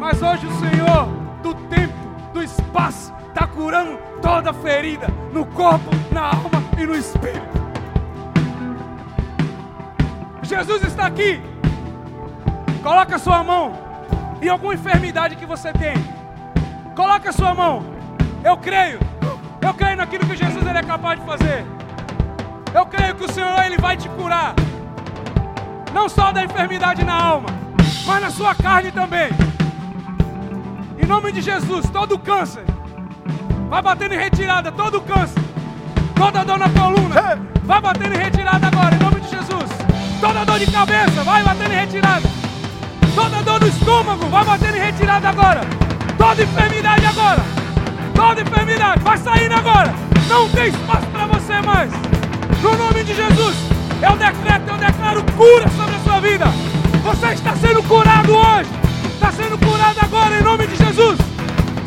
[0.00, 1.08] Mas hoje o Senhor
[1.42, 1.92] do tempo,
[2.32, 7.60] do espaço, está curando toda ferida no corpo, na alma e no espírito.
[10.42, 11.38] Jesus está aqui.
[12.82, 13.74] Coloca sua mão
[14.40, 15.92] em alguma enfermidade que você tem.
[16.96, 17.84] Coloca sua mão.
[18.42, 18.98] Eu creio.
[19.60, 21.66] Eu creio naquilo que Jesus ele é capaz de fazer.
[22.72, 24.54] Eu creio que o Senhor ele vai te curar.
[25.92, 27.50] Não só da enfermidade na alma,
[28.06, 29.49] mas na sua carne também.
[31.02, 32.64] Em nome de Jesus, todo câncer
[33.68, 35.40] vai batendo em retirada, todo câncer,
[36.14, 39.70] toda dor na coluna, vai batendo em retirada agora, em nome de Jesus.
[40.20, 42.28] Toda dor de cabeça, vai batendo em retirada.
[43.14, 45.60] Toda dor no estômago, vai batendo em retirada agora.
[46.18, 47.40] Toda enfermidade agora.
[48.14, 49.94] Toda enfermidade, vai saindo agora.
[50.28, 51.90] Não tem espaço para você mais.
[52.62, 53.56] No nome de Jesus,
[54.02, 56.46] eu decreto, eu declaro cura sobre a sua vida.
[57.02, 58.70] Você está sendo curado hoje.
[59.14, 60.69] Está sendo curado agora em nome de.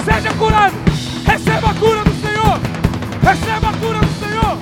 [0.06, 0.74] Seja curado.
[1.26, 2.60] Receba a cura do Senhor.
[3.24, 4.58] Receba a cura do Senhor.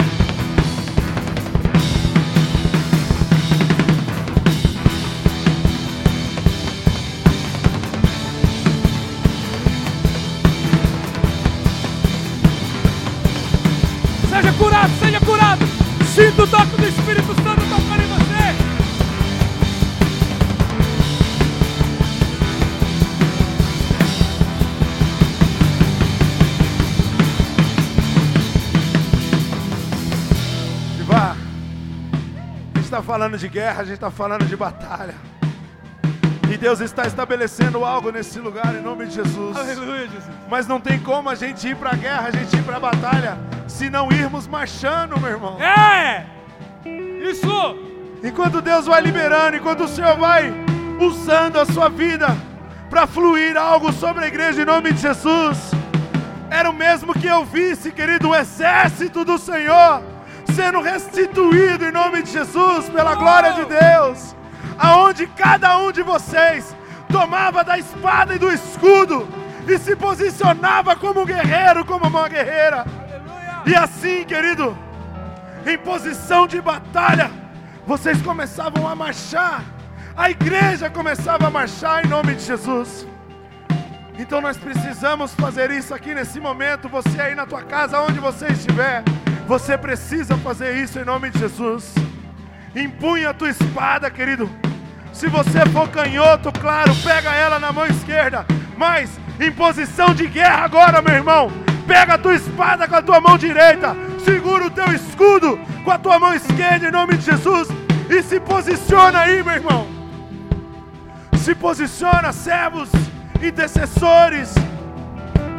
[14.30, 15.66] Seja curado, seja curado.
[16.14, 16.71] Sinta o toque
[33.02, 35.16] está falando de guerra, a gente está falando de batalha.
[36.52, 39.58] E Deus está estabelecendo algo nesse lugar em nome de Jesus.
[39.58, 40.36] Aleluia, Jesus.
[40.50, 42.80] Mas não tem como a gente ir para a guerra, a gente ir para a
[42.80, 43.38] batalha,
[43.68, 45.60] se não irmos marchando, meu irmão.
[45.60, 46.26] É!
[46.86, 47.76] Isso!
[48.24, 50.54] Enquanto Deus vai liberando, enquanto o Senhor vai
[51.00, 52.28] usando a sua vida
[52.90, 55.58] para fluir algo sobre a igreja em nome de Jesus.
[56.52, 60.11] Era o mesmo que eu visse, querido, o exército do Senhor
[60.56, 64.36] sendo restituído em nome de Jesus, pela glória de Deus.
[64.78, 66.76] Aonde cada um de vocês
[67.10, 69.28] tomava da espada e do escudo
[69.68, 72.86] e se posicionava como um guerreiro, como uma guerreira.
[73.66, 74.78] E assim, querido,
[75.66, 77.30] em posição de batalha,
[77.86, 79.64] vocês começavam a marchar,
[80.16, 83.08] a igreja começava a marchar em nome de Jesus.
[84.18, 88.48] Então nós precisamos fazer isso aqui nesse momento, você aí na tua casa, onde você
[88.48, 89.04] estiver,
[89.52, 91.94] você precisa fazer isso em nome de Jesus.
[92.74, 94.50] Empunha a tua espada, querido.
[95.12, 98.46] Se você for canhoto, claro, pega ela na mão esquerda,
[98.78, 101.52] mas em posição de guerra agora, meu irmão.
[101.86, 103.94] Pega a tua espada com a tua mão direita,
[104.24, 107.68] segura o teu escudo com a tua mão esquerda em nome de Jesus
[108.10, 109.86] e se posiciona aí, meu irmão.
[111.40, 112.90] Se posiciona, servos,
[113.44, 114.56] intercessores.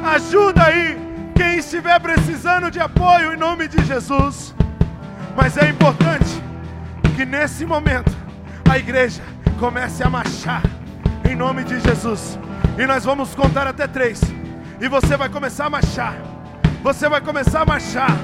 [0.02, 1.11] Ajuda aí
[1.42, 4.54] quem estiver precisando de apoio em nome de Jesus.
[5.36, 6.40] Mas é importante
[7.16, 8.12] que nesse momento
[8.70, 9.20] a igreja
[9.58, 10.62] comece a marchar
[11.28, 12.38] em nome de Jesus.
[12.78, 14.20] E nós vamos contar até três.
[14.80, 16.14] E você vai começar a marchar.
[16.80, 18.16] Você vai começar a marchar.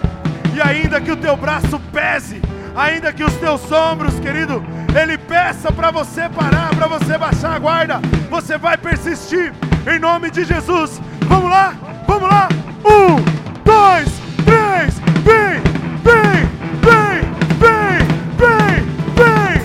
[0.54, 2.40] E ainda que o teu braço pese,
[2.76, 4.64] ainda que os teus ombros, querido,
[4.96, 8.00] ele peça para você parar, para você baixar a guarda,
[8.30, 9.52] você vai persistir
[9.92, 11.00] em nome de Jesus.
[11.26, 11.74] Vamos lá,
[12.06, 12.48] vamos lá.
[12.84, 13.16] Um,
[13.64, 14.08] dois,
[14.44, 15.60] três, vem,
[16.04, 16.48] vem,
[16.82, 17.20] vem,
[17.58, 17.98] vem,
[18.38, 19.62] vem, vem.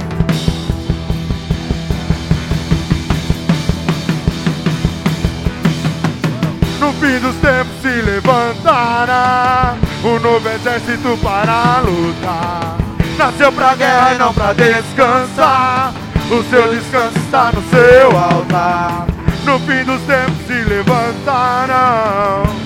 [6.80, 12.78] No fim dos tempos se levantará um novo exército para lutar.
[13.18, 15.94] Nasceu pra guerra e não pra descansar.
[16.30, 19.06] O seu descanso está no seu altar.
[19.46, 22.63] No fim dos tempos se levantarão.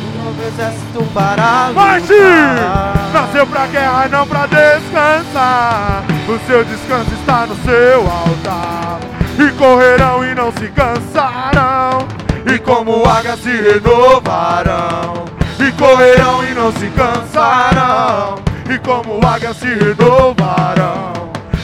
[0.48, 2.14] Exército para Marche!
[2.14, 3.10] lutar.
[3.14, 6.04] Nasceu pra guerra e não pra descansar.
[6.28, 9.00] O seu descanso está no seu altar.
[9.38, 12.08] E correrão e não se cansarão.
[12.46, 15.26] E como águias se renovarão.
[15.60, 18.36] E correrão e não se cansarão.
[18.70, 21.12] E como águias se renovarão.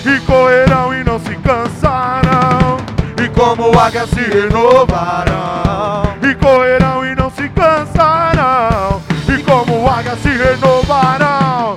[0.05, 2.77] E correrão e não se cansarão.
[3.23, 6.03] E como águias se renovarão.
[6.21, 7.02] E correrão
[9.27, 11.75] e como águias se renovarão.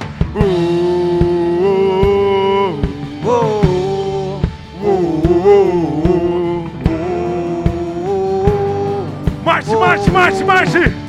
[9.45, 11.06] Marche, marche, marche, marche!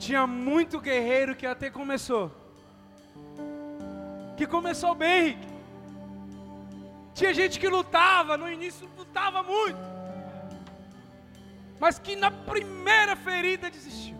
[0.00, 2.32] Tinha muito guerreiro que até começou.
[4.34, 5.38] Que começou bem.
[7.14, 9.78] Tinha gente que lutava, no início lutava muito.
[11.78, 14.16] Mas que na primeira ferida desistiu.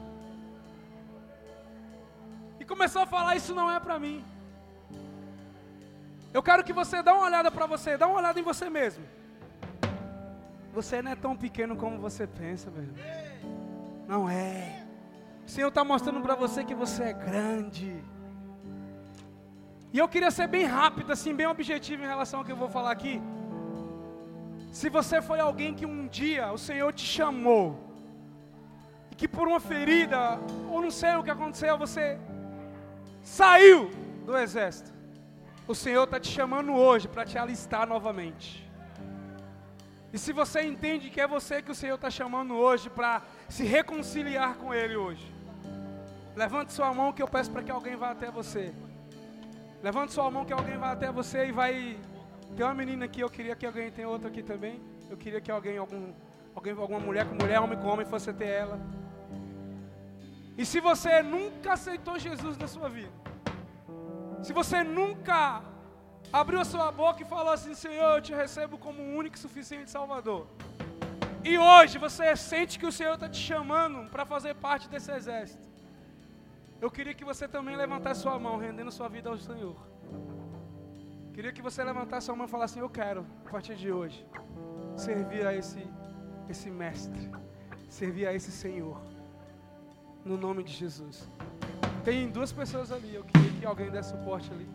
[2.61, 4.23] E começou a falar: Isso não é para mim.
[6.35, 9.05] Eu quero que você dê uma olhada para você, dá uma olhada em você mesmo.
[10.74, 12.94] Você não é tão pequeno como você pensa, velho.
[14.07, 14.80] Não é.
[15.47, 18.03] O Senhor está mostrando para você que você é grande.
[19.93, 22.69] E eu queria ser bem rápido, assim, bem objetivo em relação ao que eu vou
[22.69, 23.21] falar aqui.
[24.71, 27.77] Se você foi alguém que um dia o Senhor te chamou,
[29.11, 30.39] e que por uma ferida,
[30.71, 32.19] ou não sei o que aconteceu, você
[33.21, 33.91] saiu
[34.25, 34.93] do exército,
[35.67, 38.69] o Senhor está te chamando hoje para te alistar novamente.
[40.12, 43.62] E se você entende que é você que o Senhor está chamando hoje para se
[43.65, 45.32] reconciliar com Ele hoje,
[46.35, 48.74] levante sua mão que eu peço para que alguém vá até você.
[49.82, 51.97] Levante sua mão que alguém vai até você e vai.
[52.57, 54.81] Tem uma menina aqui, eu queria que alguém tem outra aqui também.
[55.09, 56.12] Eu queria que alguém, algum,
[56.55, 58.81] alguém, alguma mulher com mulher, homem com homem, fosse ter ela.
[60.59, 63.11] E se você nunca aceitou Jesus na sua vida,
[64.43, 65.62] se você nunca
[66.32, 69.38] abriu a sua boca e falou assim, Senhor, eu te recebo como um único e
[69.38, 70.47] suficiente Salvador.
[71.42, 75.62] E hoje você sente que o Senhor está te chamando para fazer parte desse exército.
[76.80, 79.76] Eu queria que você também levantasse sua mão, rendendo sua vida ao Senhor.
[81.34, 84.26] Queria que você levantasse sua mão e falasse Eu quero, a partir de hoje,
[84.97, 85.86] servir a esse,
[86.48, 87.30] esse mestre,
[87.88, 89.01] servir a esse Senhor,
[90.24, 91.28] no nome de Jesus.
[92.05, 94.68] Tem duas pessoas ali, eu queria que alguém desse suporte ali.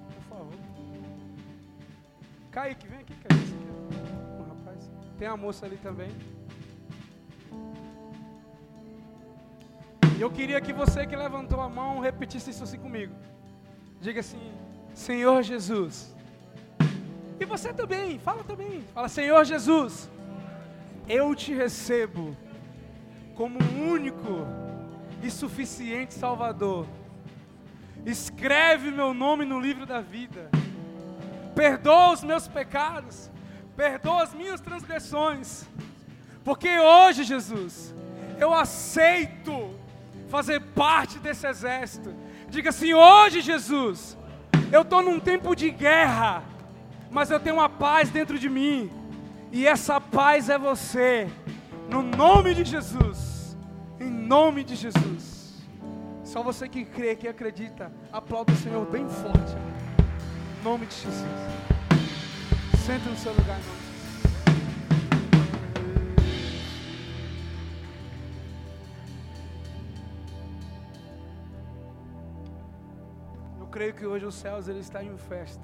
[2.56, 3.54] Kaique, vem aqui, Kaique.
[4.40, 4.90] Um rapaz.
[5.20, 6.10] Tem a moça ali também.
[10.18, 13.14] E eu queria que você que levantou a mão repetisse isso assim comigo.
[14.00, 14.54] Diga assim:
[14.94, 16.16] Senhor Jesus.
[17.42, 18.84] E você também, fala também.
[18.94, 20.10] Fala: Senhor Jesus,
[21.10, 22.38] eu te recebo
[23.36, 24.48] como um único
[25.22, 26.88] e suficiente Salvador.
[28.06, 30.50] Escreve meu nome no livro da vida.
[31.56, 33.32] Perdoa os meus pecados.
[33.76, 35.66] Perdoa as minhas transgressões.
[36.44, 37.94] Porque hoje, Jesus,
[38.40, 39.74] eu aceito
[40.30, 42.14] fazer parte desse exército.
[42.50, 44.18] Diga assim: hoje, Jesus,
[44.72, 46.44] eu estou num tempo de guerra,
[47.10, 48.92] mas eu tenho uma paz dentro de mim.
[49.52, 51.30] E essa paz é você.
[51.90, 53.58] No nome de Jesus.
[54.00, 55.64] Em nome de Jesus.
[56.24, 59.56] Só você que crê, que acredita, aplauda o Senhor bem forte.
[60.66, 61.30] Nome de Jesus.
[62.84, 63.60] Senta no seu lugar.
[73.60, 75.64] Eu creio que hoje os céus ele está em festa.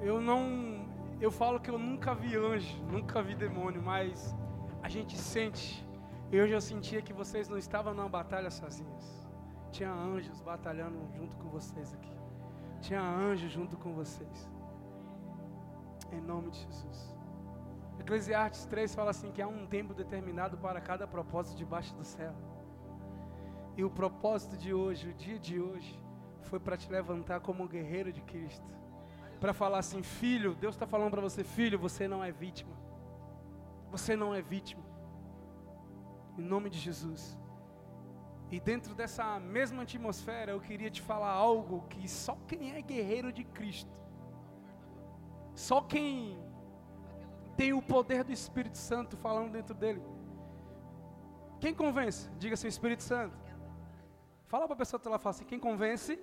[0.00, 0.86] Eu não,
[1.20, 4.36] eu falo que eu nunca vi anjo, nunca vi demônio, mas
[4.84, 5.84] a gente sente.
[6.30, 9.25] Eu já sentia que vocês não estavam numa batalha sozinhos.
[9.70, 12.16] Tinha anjos batalhando junto com vocês aqui.
[12.80, 14.50] Tinha anjos junto com vocês.
[16.12, 17.16] Em nome de Jesus.
[17.98, 22.34] Eclesiastes 3 fala assim que há um tempo determinado para cada propósito debaixo do céu.
[23.76, 26.00] E o propósito de hoje, o dia de hoje,
[26.42, 28.70] foi para te levantar como um guerreiro de Cristo.
[29.40, 32.74] Para falar assim, filho, Deus está falando para você, filho, você não é vítima.
[33.90, 34.82] Você não é vítima.
[36.38, 37.36] Em nome de Jesus.
[38.50, 43.32] E dentro dessa mesma atmosfera, eu queria te falar algo que só quem é guerreiro
[43.32, 43.90] de Cristo,
[45.54, 46.38] só quem
[47.56, 50.02] tem o poder do Espírito Santo falando dentro dele.
[51.58, 52.28] Quem convence?
[52.38, 53.36] Diga assim, Espírito Santo.
[54.46, 56.20] Fala para a pessoa que lá, fala assim, quem convence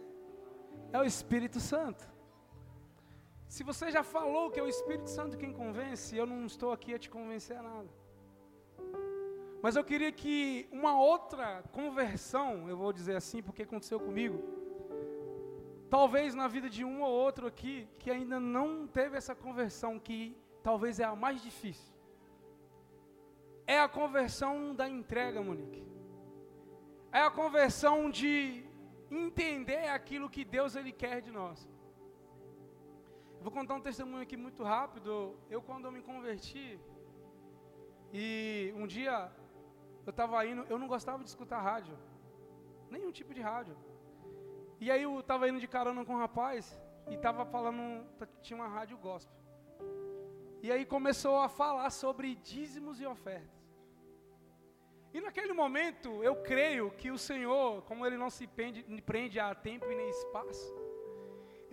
[0.93, 2.07] é o Espírito Santo.
[3.49, 6.93] Se você já falou que é o Espírito Santo quem convence, eu não estou aqui
[6.93, 8.02] a te convencer a nada.
[9.64, 14.38] Mas eu queria que uma outra conversão, eu vou dizer assim porque aconteceu comigo,
[15.90, 20.35] talvez na vida de um ou outro aqui que ainda não teve essa conversão, que
[20.61, 21.94] talvez é a mais difícil.
[23.65, 25.81] É a conversão da entrega, Monique.
[27.10, 28.65] É a conversão de
[29.10, 31.69] entender aquilo que Deus ele quer de nós.
[33.40, 35.38] Vou contar um testemunho aqui muito rápido.
[35.49, 36.77] Eu, quando eu me converti,
[38.11, 39.31] e um dia
[40.05, 41.97] eu estava indo, eu não gostava de escutar rádio,
[42.89, 43.75] nenhum tipo de rádio.
[44.80, 48.05] E aí eu estava indo de carona com um rapaz e estava falando,
[48.41, 49.38] tinha uma rádio gospel.
[50.61, 53.63] E aí começou a falar sobre dízimos e ofertas.
[55.13, 59.53] E naquele momento, eu creio que o Senhor, como Ele não se prende, prende a
[59.53, 60.73] tempo e nem espaço,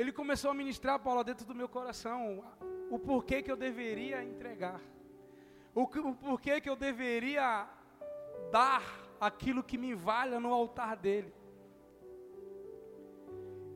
[0.01, 2.43] ele começou a ministrar, Paulo, dentro do meu coração,
[2.91, 4.81] o porquê que eu deveria entregar,
[5.75, 7.69] o, o porquê que eu deveria
[8.51, 8.83] dar
[9.21, 11.33] aquilo que me valha no altar dele.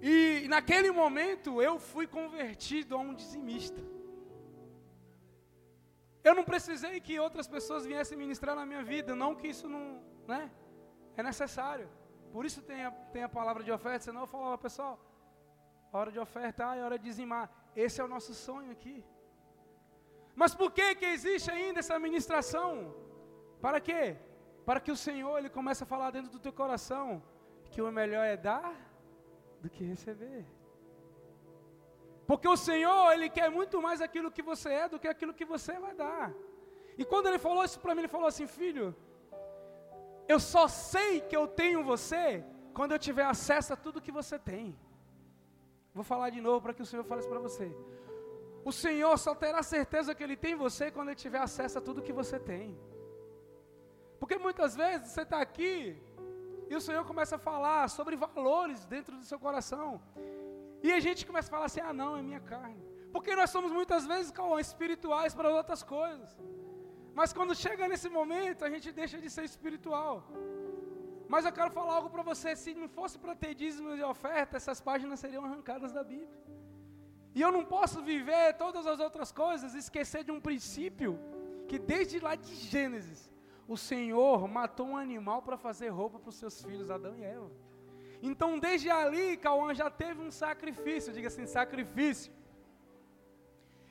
[0.01, 3.83] E naquele momento eu fui convertido a um dizimista.
[6.23, 10.03] Eu não precisei que outras pessoas viessem ministrar na minha vida, não que isso não,
[10.27, 10.51] né?
[11.17, 11.89] É necessário.
[12.33, 14.99] Por isso tem a, tem a palavra de oferta, senão eu falava, pessoal,
[15.93, 17.51] hora de ofertar, é hora de dizimar.
[17.77, 19.05] Esse é o nosso sonho aqui.
[20.35, 22.95] Mas por que que existe ainda essa ministração?
[23.61, 24.17] Para quê?
[24.65, 27.23] Para que o Senhor ele comece a falar dentro do teu coração
[27.71, 28.75] que o melhor é dar
[29.61, 30.45] do que receber.
[32.27, 35.45] Porque o Senhor, ele quer muito mais aquilo que você é do que aquilo que
[35.45, 36.33] você vai dar.
[36.97, 38.87] E quando ele falou isso para mim, ele falou assim: "Filho,
[40.35, 44.39] eu só sei que eu tenho você quando eu tiver acesso a tudo que você
[44.39, 44.65] tem."
[45.93, 47.67] Vou falar de novo para que o Senhor fale isso para você.
[48.65, 52.03] O Senhor só terá certeza que Ele tem você quando Ele tiver acesso a tudo
[52.03, 52.67] que você tem.
[54.25, 55.73] Porque muitas vezes você está aqui
[56.71, 59.89] e o Senhor começa a falar sobre valores dentro do seu coração.
[60.87, 62.83] E a gente começa a falar assim: ah, não, é minha carne.
[63.15, 64.33] Porque nós somos muitas vezes
[64.67, 66.31] espirituais para outras coisas.
[67.19, 70.15] Mas quando chega nesse momento, a gente deixa de ser espiritual.
[71.29, 74.57] Mas eu quero falar algo para você: se não fosse para ter dízimos e oferta,
[74.57, 76.41] essas páginas seriam arrancadas da Bíblia.
[77.35, 81.13] E eu não posso viver todas as outras coisas, esquecer de um princípio
[81.69, 83.34] que desde lá de Gênesis,
[83.67, 87.51] o Senhor matou um animal para fazer roupa para os seus filhos, Adão e Eva.
[88.23, 92.33] Então, desde ali, Cauã já teve um sacrifício, diga assim: sacrifício.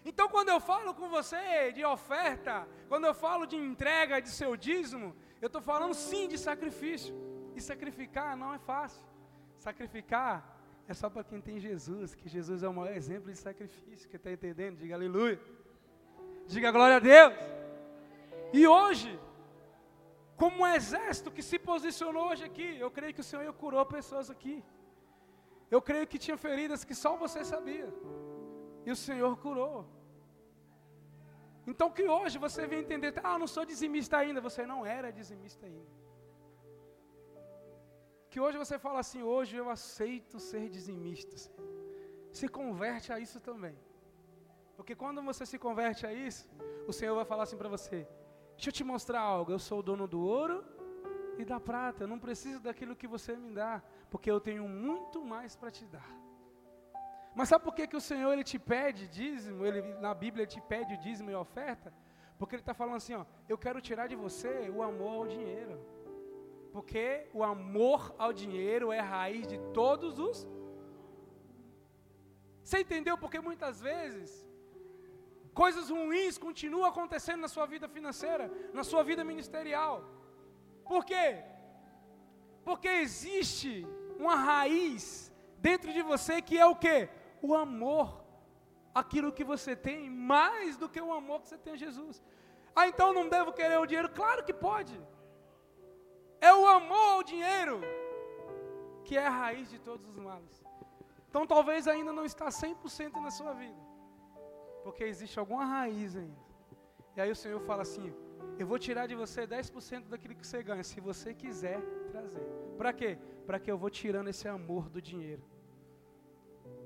[0.06, 4.56] Então, quando eu falo com você de oferta, quando eu falo de entrega de seu
[4.58, 7.14] dízimo, eu estou falando sim de sacrifício.
[7.56, 9.06] E sacrificar não é fácil.
[9.58, 14.10] Sacrificar é só para quem tem Jesus, que Jesus é o maior exemplo de sacrifício.
[14.10, 14.78] Que está entendendo?
[14.78, 15.40] Diga aleluia.
[16.48, 17.34] Diga glória a Deus.
[18.52, 19.18] E hoje,
[20.42, 24.30] como um exército que se posicionou hoje aqui, eu creio que o Senhor curou pessoas
[24.36, 24.64] aqui.
[25.76, 27.90] Eu creio que tinha feridas que só você sabia.
[28.86, 29.86] E o Senhor curou.
[31.72, 35.12] Então que hoje você vem entender, ah, eu não sou dizimista ainda, você não era
[35.20, 35.92] dizimista ainda.
[38.30, 41.38] Que hoje você fala assim, hoje eu aceito ser dizimista.
[42.32, 43.78] Se converte a isso também.
[44.76, 46.50] Porque quando você se converte a isso,
[46.88, 48.08] o Senhor vai falar assim para você:
[48.64, 49.52] Deixa eu te mostrar algo.
[49.52, 50.64] Eu sou o dono do ouro
[51.38, 52.06] e da prata.
[52.06, 55.86] Eu não preciso daquilo que você me dá, porque eu tenho muito mais para te
[55.86, 56.10] dar.
[57.36, 59.66] Mas sabe por que, que o Senhor ele te pede dízimo?
[59.66, 61.94] Ele, na Bíblia ele te pede o dízimo e a oferta?
[62.38, 65.78] Porque ele está falando assim: ó, eu quero tirar de você o amor ao dinheiro.
[66.72, 70.48] Porque o amor ao dinheiro é raiz de todos os.
[72.64, 73.18] Você entendeu?
[73.18, 74.48] Porque muitas vezes
[75.54, 80.04] coisas ruins continuam acontecendo na sua vida financeira, na sua vida ministerial.
[80.86, 81.44] Por quê?
[82.64, 83.86] Porque existe
[84.18, 87.10] uma raiz dentro de você que é o quê?
[87.42, 88.22] O amor.
[88.94, 92.22] Aquilo que você tem, mais do que o amor que você tem a Jesus.
[92.76, 94.10] Ah, então não devo querer o dinheiro?
[94.10, 94.96] Claro que pode.
[96.40, 97.82] É o amor ao dinheiro
[99.04, 100.64] que é a raiz de todos os males.
[101.30, 103.93] Então talvez ainda não está 100% na sua vida.
[104.84, 106.44] Porque existe alguma raiz ainda.
[107.16, 108.14] E aí o Senhor fala assim:
[108.60, 111.82] Eu vou tirar de você 10% daquilo que você ganha, se você quiser
[112.12, 112.46] trazer.
[112.78, 113.18] Para quê?
[113.46, 115.44] Para que eu vou tirando esse amor do dinheiro.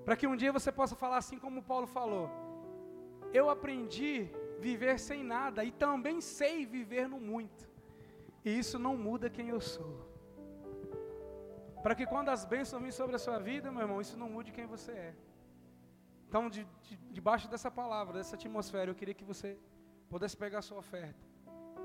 [0.05, 2.29] Para que um dia você possa falar assim como Paulo falou:
[3.33, 4.29] Eu aprendi
[4.59, 7.67] viver sem nada e também sei viver no muito.
[8.45, 10.07] E isso não muda quem eu sou.
[11.83, 14.51] Para que quando as bênçãos vêm sobre a sua vida, meu irmão, isso não mude
[14.51, 15.15] quem você é.
[16.27, 19.57] Então, de, de, debaixo dessa palavra, dessa atmosfera, eu queria que você
[20.09, 21.25] pudesse pegar a sua oferta.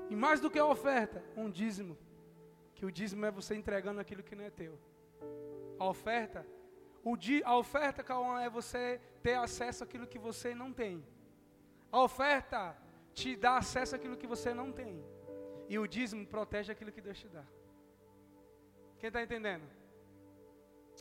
[0.09, 1.97] E mais do que a oferta, um dízimo.
[2.75, 4.77] Que o dízimo é você entregando aquilo que não é teu.
[5.79, 6.45] A oferta,
[7.03, 11.05] o di, a oferta, Cauã, é você ter acesso àquilo que você não tem.
[11.91, 12.75] A oferta
[13.13, 15.03] te dá acesso àquilo que você não tem.
[15.69, 17.45] E o dízimo protege aquilo que Deus te dá.
[18.99, 19.63] Quem está entendendo?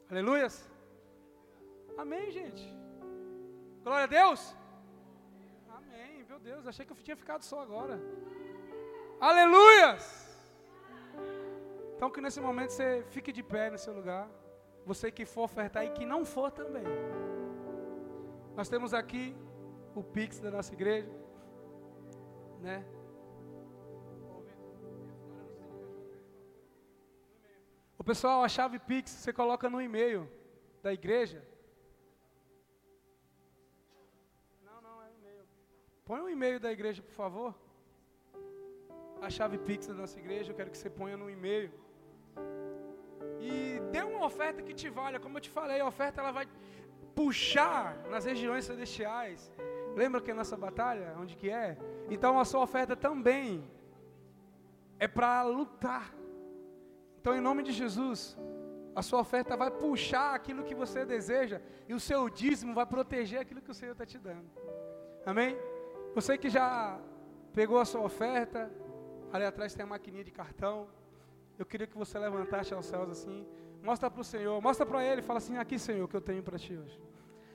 [0.09, 0.70] Aleluias?
[1.97, 2.64] Amém, gente.
[3.83, 4.57] Glória a Deus.
[5.69, 6.25] Amém.
[6.29, 8.01] Meu Deus, achei que eu tinha ficado só agora.
[9.21, 10.05] Aleluias.
[11.97, 14.29] Então que nesse momento você fique de pé no seu lugar.
[14.87, 16.85] Você que for ofertar e que não for também.
[18.57, 19.37] Nós temos aqui
[19.95, 21.11] o Pix da nossa igreja,
[22.61, 22.85] né?
[27.99, 30.29] O pessoal, a chave Pix você coloca no e-mail
[30.83, 31.52] da igreja.
[36.12, 37.51] Põe um e-mail da igreja, por favor.
[39.26, 41.70] A chave Pix da nossa igreja, eu quero que você ponha no e-mail.
[43.40, 45.18] E dê uma oferta que te valha.
[45.18, 46.47] Como eu te falei, a oferta ela vai
[47.14, 49.51] puxar nas regiões celestiais.
[49.97, 51.78] Lembra que é a nossa batalha, onde que é?
[52.10, 53.48] Então a sua oferta também
[54.98, 56.14] é para lutar
[57.22, 58.36] então, em nome de Jesus,
[58.97, 63.39] a sua oferta vai puxar aquilo que você deseja e o seu dízimo vai proteger
[63.40, 64.51] aquilo que o Senhor está te dando.
[65.24, 65.56] Amém?
[66.14, 67.01] Você que já
[67.55, 68.70] pegou a sua oferta,
[69.32, 70.89] ali atrás tem a maquininha de cartão.
[71.59, 73.47] Eu queria que você levantasse aos céus assim.
[73.82, 76.59] Mostra para o Senhor, mostra para Ele, fala assim: aqui, Senhor, que eu tenho para
[76.59, 77.01] ti hoje.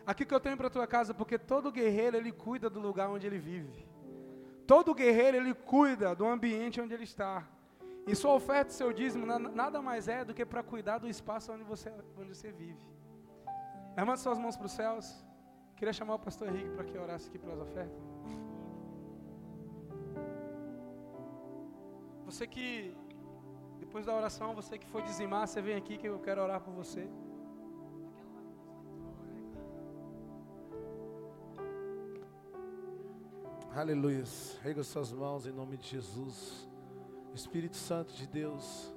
[0.06, 3.28] Aqui que eu tenho para tua casa, porque todo guerreiro ele cuida do lugar onde
[3.28, 3.86] ele vive.
[4.66, 7.46] Todo guerreiro ele cuida do ambiente onde ele está.
[8.08, 11.64] E sua oferta, seu dízimo, nada mais é do que para cuidar do espaço onde
[11.64, 12.80] você, onde você vive.
[13.98, 15.26] Levante suas mãos para os céus.
[15.76, 18.02] Queria chamar o pastor Henrique para que orasse aqui pelas ofertas.
[22.28, 22.94] Você que,
[23.80, 26.74] depois da oração, você que foi dizimar, você vem aqui que eu quero orar por
[26.74, 27.08] você.
[33.74, 34.26] Aleluia.
[34.62, 36.68] Rega suas mãos em nome de Jesus.
[37.34, 38.94] Espírito Santo de Deus,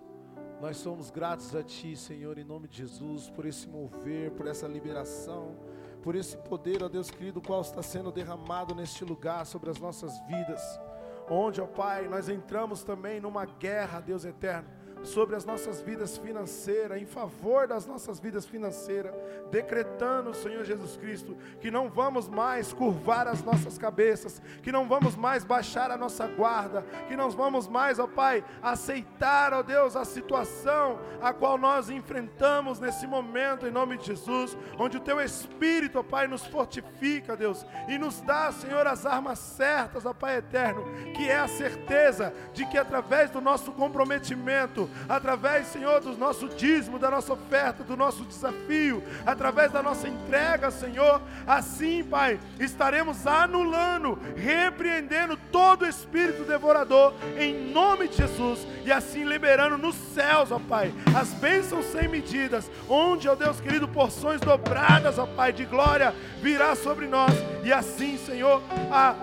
[0.61, 4.66] nós somos gratos a Ti, Senhor, em nome de Jesus, por esse mover, por essa
[4.66, 5.57] liberação,
[6.02, 10.19] por esse poder, ó Deus querido, qual está sendo derramado neste lugar sobre as nossas
[10.27, 10.89] vidas.
[11.31, 17.01] Onde, ó Pai, nós entramos também numa guerra, Deus eterno sobre as nossas vidas financeiras,
[17.01, 19.14] em favor das nossas vidas financeiras,
[19.51, 25.16] decretando, Senhor Jesus Cristo, que não vamos mais curvar as nossas cabeças, que não vamos
[25.16, 30.05] mais baixar a nossa guarda, que não vamos mais, ó Pai, aceitar, ó Deus, a
[30.05, 35.98] situação a qual nós enfrentamos nesse momento, em nome de Jesus, onde o Teu Espírito,
[35.98, 40.85] ó Pai, nos fortifica, Deus, e nos dá, Senhor, as armas certas, ó Pai eterno,
[41.14, 46.98] que é a certeza de que através do nosso comprometimento, através, Senhor, do nosso dízimo,
[46.98, 51.20] da nossa oferta, do nosso desafio, através da nossa entrega, Senhor.
[51.46, 59.78] Assim, Pai, estaremos anulando, repreendendo todo espírito devorador em nome de Jesus e assim liberando
[59.78, 65.26] nos céus, ó Pai, as bênçãos sem medidas, onde, ó Deus querido, porções dobradas, ó
[65.26, 69.14] Pai, de glória virá sobre nós e assim, Senhor, a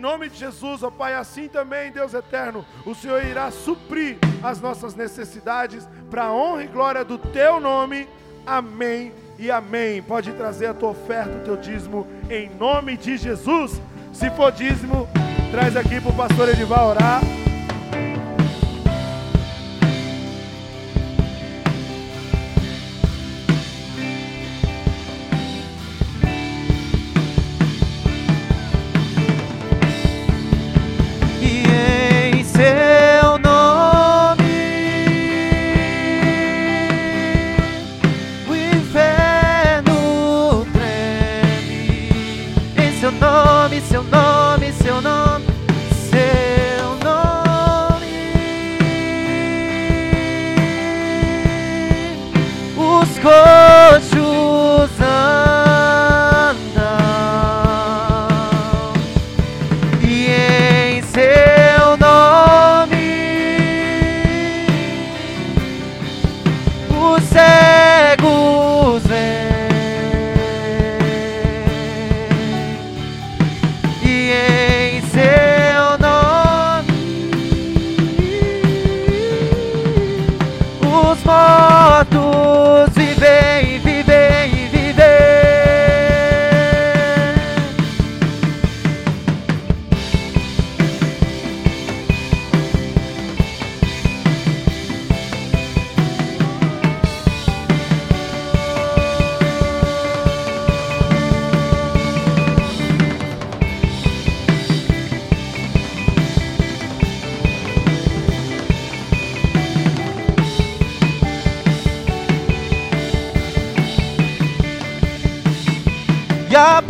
[0.00, 4.94] nome de Jesus, ó Pai, assim também, Deus eterno, o Senhor irá suprir as nossas
[4.94, 8.08] necessidades para a honra e glória do Teu nome.
[8.46, 10.02] Amém e amém.
[10.02, 13.80] Pode trazer a tua oferta, o teu dízimo, em nome de Jesus.
[14.12, 15.08] Se for dízimo,
[15.50, 17.20] traz aqui para o pastor Edivar orar.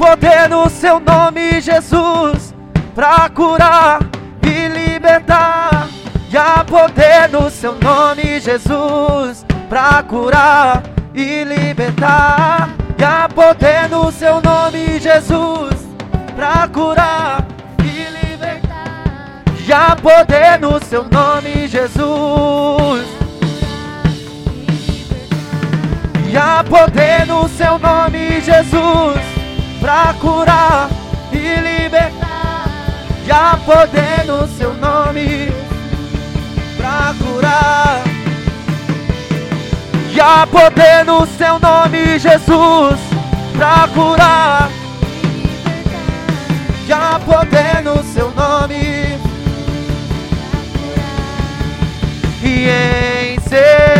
[0.00, 2.54] Poder no seu nome, Jesus,
[2.94, 4.00] pra curar
[4.42, 5.88] e libertar.
[6.32, 10.82] E há poder no seu nome, Jesus, pra curar
[11.14, 12.70] e libertar.
[12.98, 15.74] E há poder no seu nome, Jesus,
[16.34, 17.46] pra curar
[17.84, 19.04] e libertar.
[19.66, 23.06] E há poder no seu nome, Jesus.
[26.26, 29.29] E há poder no seu nome, Jesus
[29.80, 30.90] pra curar
[31.32, 32.20] e libertar.
[33.64, 35.52] Poder no seu nome
[36.76, 38.02] pra curar.
[40.50, 42.98] Poder no seu nome, Jesus,
[43.56, 44.70] pra curar.
[47.24, 49.18] Poder no seu nome.
[52.42, 53.99] E em seu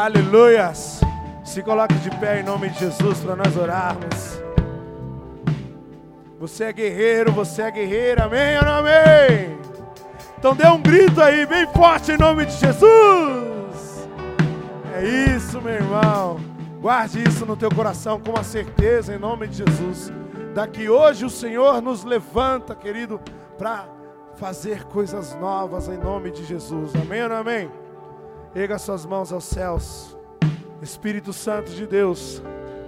[0.00, 1.02] Aleluias.
[1.44, 4.40] Se coloque de pé em nome de Jesus para nós orarmos.
[6.38, 9.58] Você é guerreiro, você é guerreira, amém ou não amém?
[10.38, 14.08] Então dê um grito aí, bem forte em nome de Jesus.
[14.94, 16.40] É isso, meu irmão.
[16.80, 20.10] Guarde isso no teu coração com uma certeza em nome de Jesus.
[20.54, 23.20] Daqui hoje o Senhor nos levanta, querido,
[23.58, 23.84] para
[24.36, 26.90] fazer coisas novas em nome de Jesus.
[26.96, 27.70] Amém ou não amém?
[28.54, 30.16] Erga suas mãos aos céus.
[30.82, 32.42] Espírito Santo de Deus,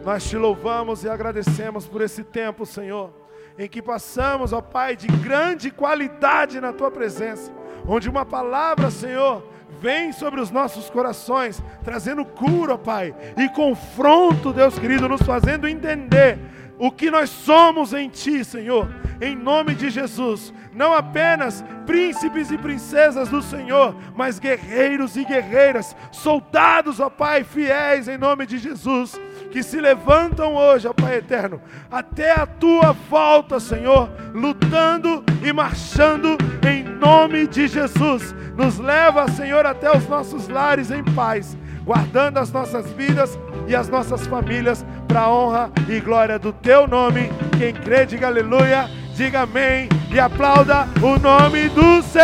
[0.04, 3.12] nós te louvamos e agradecemos por esse tempo, Senhor,
[3.58, 7.52] em que passamos, ó Pai, de grande qualidade na tua presença,
[7.86, 9.46] onde uma palavra, Senhor,
[9.80, 16.38] vem sobre os nossos corações, trazendo cura, Pai, e confronto, Deus querido, nos fazendo entender
[16.78, 18.88] o que nós somos em Ti, Senhor,
[19.22, 20.52] em nome de Jesus.
[20.74, 28.08] Não apenas príncipes e princesas do Senhor, mas guerreiros e guerreiras, soldados, ó Pai, fiéis
[28.08, 29.18] em nome de Jesus,
[29.52, 36.36] que se levantam hoje, ó Pai eterno, até a Tua volta, Senhor, lutando e marchando
[36.68, 38.34] em nome de Jesus.
[38.56, 43.38] Nos leva, Senhor, até os nossos lares em paz, guardando as nossas vidas
[43.68, 47.30] e as nossas famílias para a honra e glória do teu nome.
[47.56, 52.22] Quem crê, diga aleluia, diga amém e aplauda o nome do Senhor.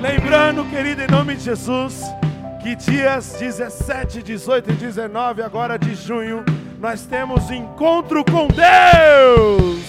[0.00, 2.02] Lembrando, querido, em nome de Jesus,
[2.62, 6.44] que dias 17, 18 e 19 agora de junho,
[6.78, 9.82] nós temos encontro com Deus.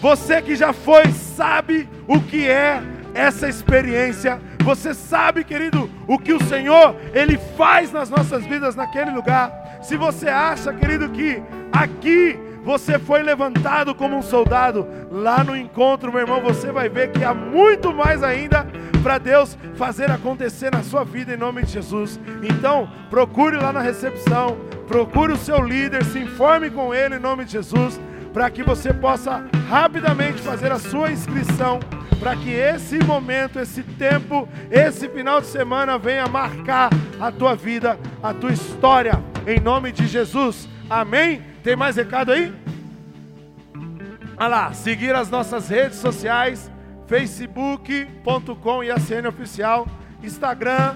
[0.00, 2.82] Você que já foi sabe o que é
[3.14, 9.10] essa experiência você sabe, querido, o que o Senhor ele faz nas nossas vidas naquele
[9.10, 9.61] lugar.
[9.82, 11.42] Se você acha, querido, que
[11.72, 17.10] aqui você foi levantado como um soldado, lá no encontro, meu irmão, você vai ver
[17.10, 18.66] que há muito mais ainda
[19.02, 22.20] para Deus fazer acontecer na sua vida em nome de Jesus.
[22.42, 24.56] Então, procure lá na recepção,
[24.86, 28.00] procure o seu líder, se informe com ele em nome de Jesus,
[28.32, 31.78] para que você possa rapidamente fazer a sua inscrição
[32.18, 36.88] para que esse momento, esse tempo, esse final de semana venha marcar
[37.20, 40.68] a tua vida, a tua história, em nome de Jesus.
[40.88, 41.42] Amém?
[41.64, 42.54] Tem mais recado aí?
[44.36, 46.70] Olha lá, seguir as nossas redes sociais,
[47.08, 49.88] facebook.com IACN Oficial,
[50.22, 50.94] Instagram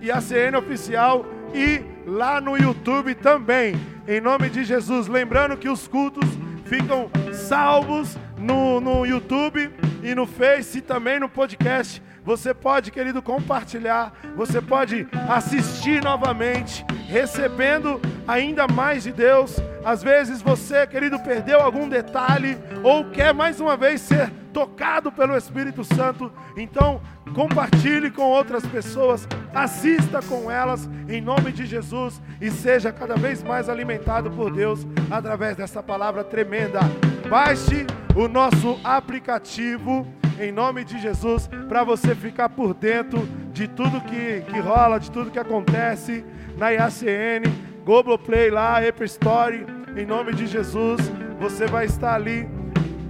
[0.00, 3.78] IACN Oficial e lá no YouTube também,
[4.10, 5.06] em nome de Jesus.
[5.06, 6.28] Lembrando que os cultos
[6.64, 9.72] ficam salvos no, no YouTube
[10.02, 12.02] e no Face e também no podcast.
[12.24, 19.56] Você pode, querido, compartilhar, você pode assistir novamente, recebendo ainda mais de Deus.
[19.84, 25.36] Às vezes você, querido, perdeu algum detalhe ou quer mais uma vez ser tocado pelo
[25.36, 26.32] Espírito Santo.
[26.56, 27.00] Então,
[27.34, 33.42] compartilhe com outras pessoas, assista com elas em nome de Jesus e seja cada vez
[33.42, 36.80] mais alimentado por Deus através dessa palavra tremenda.
[37.28, 40.06] Baixe o nosso aplicativo
[40.38, 45.10] em nome de Jesus para você ficar por dentro de tudo que, que rola, de
[45.10, 46.24] tudo que acontece
[46.56, 47.44] na IACN,
[47.84, 49.66] Globoplay lá, Apple Story,
[49.96, 51.00] em nome de Jesus,
[51.38, 52.48] você vai estar ali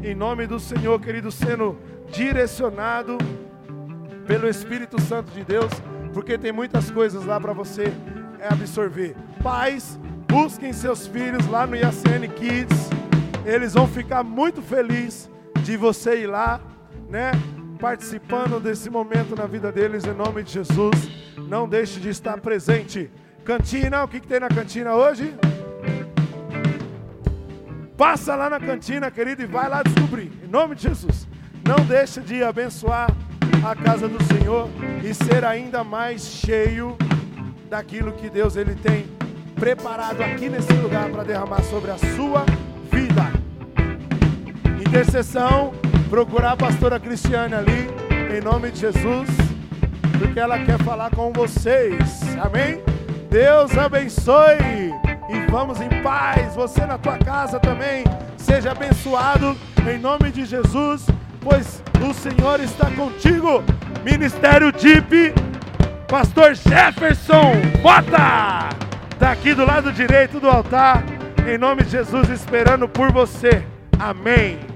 [0.03, 1.79] em nome do Senhor, querido, sendo
[2.11, 3.19] direcionado
[4.27, 5.71] pelo Espírito Santo de Deus,
[6.13, 7.93] porque tem muitas coisas lá para você
[8.49, 9.15] absorver.
[9.43, 9.99] Pais,
[10.29, 12.91] busquem seus filhos lá no IACN Kids
[13.45, 15.31] eles vão ficar muito felizes
[15.63, 16.61] de você ir lá,
[17.09, 17.33] né?
[17.81, 21.09] Participando desse momento na vida deles, em nome de Jesus.
[21.49, 23.11] Não deixe de estar presente.
[23.45, 25.35] Cantina, o que, que tem na cantina hoje?
[28.01, 30.33] Passa lá na cantina, querido, e vai lá descobrir.
[30.43, 31.29] Em nome de Jesus.
[31.63, 33.15] Não deixe de abençoar
[33.63, 34.71] a casa do Senhor
[35.05, 36.97] e ser ainda mais cheio
[37.69, 39.07] daquilo que Deus ele tem
[39.55, 42.47] preparado aqui nesse lugar para derramar sobre a sua
[42.91, 43.31] vida.
[44.81, 45.75] Intercessão,
[46.09, 47.87] procurar a pastora Cristiane ali,
[48.35, 49.29] em nome de Jesus,
[50.19, 52.23] porque ela quer falar com vocês.
[52.43, 52.83] Amém?
[53.29, 56.55] Deus abençoe e vamos em paz.
[56.55, 58.05] Você na tua casa também,
[58.37, 59.57] seja abençoado
[59.91, 61.07] em nome de Jesus,
[61.41, 63.63] pois o Senhor está contigo.
[64.05, 65.35] Ministério DIP,
[66.09, 67.53] Pastor Jefferson,
[67.83, 68.69] bota!
[69.19, 71.05] Daqui do lado direito do altar
[71.47, 73.63] em nome de Jesus, esperando por você.
[73.99, 74.70] Amém.